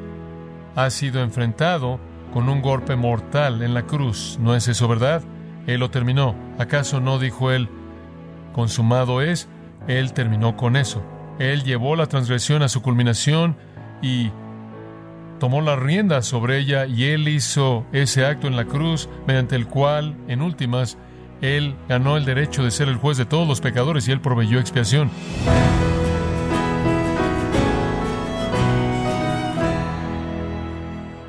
ha 0.75 0.89
sido 0.89 1.21
enfrentado 1.21 1.99
con 2.33 2.49
un 2.49 2.61
golpe 2.61 2.95
mortal 2.95 3.61
en 3.61 3.73
la 3.73 3.83
cruz. 3.83 4.37
¿No 4.41 4.55
es 4.55 4.67
eso 4.67 4.87
verdad? 4.87 5.23
Él 5.67 5.79
lo 5.79 5.89
terminó. 5.89 6.35
¿Acaso 6.59 6.99
no 6.99 7.19
dijo 7.19 7.51
él, 7.51 7.69
consumado 8.53 9.21
es? 9.21 9.47
Él 9.87 10.13
terminó 10.13 10.55
con 10.57 10.75
eso. 10.75 11.03
Él 11.39 11.63
llevó 11.63 11.95
la 11.95 12.07
transgresión 12.07 12.61
a 12.61 12.69
su 12.69 12.81
culminación 12.81 13.57
y 14.01 14.31
tomó 15.39 15.61
la 15.61 15.75
rienda 15.75 16.21
sobre 16.21 16.59
ella 16.59 16.85
y 16.85 17.05
él 17.05 17.27
hizo 17.27 17.85
ese 17.91 18.25
acto 18.25 18.47
en 18.47 18.55
la 18.55 18.65
cruz 18.65 19.09
mediante 19.27 19.55
el 19.55 19.67
cual, 19.67 20.15
en 20.27 20.41
últimas, 20.41 20.97
él 21.41 21.75
ganó 21.89 22.15
el 22.15 22.25
derecho 22.25 22.63
de 22.63 22.71
ser 22.71 22.87
el 22.87 22.95
juez 22.95 23.17
de 23.17 23.25
todos 23.25 23.47
los 23.47 23.59
pecadores 23.59 24.07
y 24.07 24.11
él 24.11 24.21
proveyó 24.21 24.59
expiación. 24.59 25.11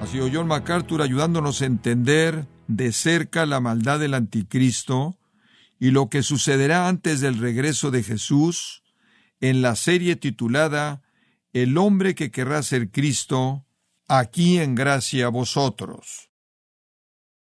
Así 0.01 0.21
oyó 0.21 0.39
John 0.39 0.47
MacArthur 0.47 1.03
ayudándonos 1.03 1.63
a 1.63 1.67
entender 1.67 2.47
de 2.69 2.93
cerca 2.93 3.45
la 3.45 3.59
maldad 3.59 3.99
del 3.99 4.15
anticristo 4.15 5.19
y 5.81 5.91
lo 5.91 6.09
que 6.09 6.23
sucederá 6.23 6.89
antes 6.89 7.21
del 7.21 7.39
regreso 7.39 7.91
de 7.91 8.05
Jesús 8.05 8.85
en 9.41 9.63
la 9.63 9.77
serie 9.77 10.17
titulada 10.17 11.03
El 11.53 11.79
hombre 11.79 12.15
que 12.15 12.31
querrá 12.31 12.63
ser 12.63 12.91
Cristo, 12.91 13.67
aquí 14.09 14.59
en 14.59 14.75
gracia 14.75 15.27
a 15.27 15.31
vosotros. 15.31 16.31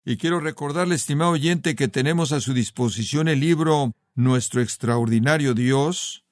Y 0.05 0.17
quiero 0.17 0.39
recordarle, 0.39 0.95
estimado 0.95 1.31
oyente, 1.31 1.75
que 1.75 1.87
tenemos 1.87 2.31
a 2.31 2.41
su 2.41 2.53
disposición 2.53 3.27
el 3.27 3.39
libro 3.39 3.93
Nuestro 4.15 4.61
extraordinario 4.61 5.53
Dios, 5.53 6.25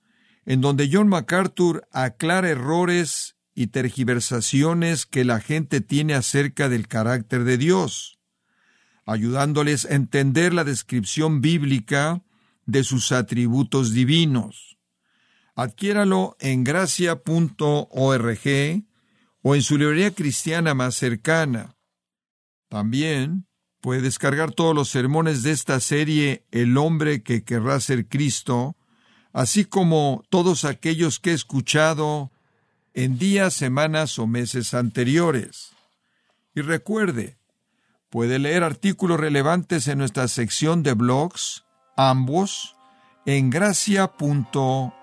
en 0.45 0.61
donde 0.61 0.89
John 0.91 1.07
MacArthur 1.07 1.87
aclara 1.91 2.49
errores 2.49 3.35
y 3.53 3.67
tergiversaciones 3.67 5.05
que 5.05 5.23
la 5.23 5.39
gente 5.39 5.81
tiene 5.81 6.13
acerca 6.13 6.67
del 6.67 6.87
carácter 6.87 7.43
de 7.43 7.57
Dios, 7.57 8.19
ayudándoles 9.05 9.85
a 9.85 9.95
entender 9.95 10.53
la 10.53 10.63
descripción 10.63 11.41
bíblica 11.41 12.23
de 12.65 12.83
sus 12.83 13.11
atributos 13.11 13.93
divinos. 13.93 14.70
Adquiéralo 15.55 16.37
en 16.39 16.63
gracia.org 16.63 17.19
o 19.43 19.55
en 19.55 19.61
su 19.61 19.77
librería 19.77 20.11
cristiana 20.11 20.73
más 20.73 20.95
cercana. 20.95 21.75
También 22.69 23.47
puede 23.81 24.01
descargar 24.01 24.51
todos 24.51 24.73
los 24.75 24.89
sermones 24.89 25.43
de 25.43 25.51
esta 25.51 25.79
serie 25.79 26.45
El 26.51 26.77
hombre 26.77 27.23
que 27.23 27.43
querrá 27.43 27.79
ser 27.79 28.07
Cristo, 28.07 28.77
así 29.33 29.65
como 29.65 30.23
todos 30.29 30.65
aquellos 30.65 31.19
que 31.19 31.31
he 31.31 31.33
escuchado 31.33 32.31
en 32.93 33.17
días, 33.17 33.53
semanas 33.53 34.19
o 34.19 34.27
meses 34.27 34.73
anteriores. 34.73 35.71
Y 36.53 36.61
recuerde, 36.61 37.37
puede 38.09 38.39
leer 38.39 38.63
artículos 38.63 39.19
relevantes 39.19 39.87
en 39.87 39.97
nuestra 39.97 40.27
sección 40.27 40.83
de 40.83 40.93
blogs, 40.93 41.63
ambos, 41.95 42.75
en 43.25 43.49
gracia.org. 43.49 45.00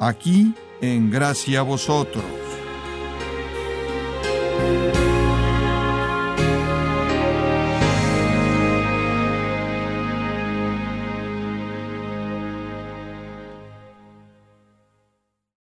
aquí 0.00 0.54
en 0.80 1.10
Gracia 1.10 1.62
Vosotros. 1.62 2.39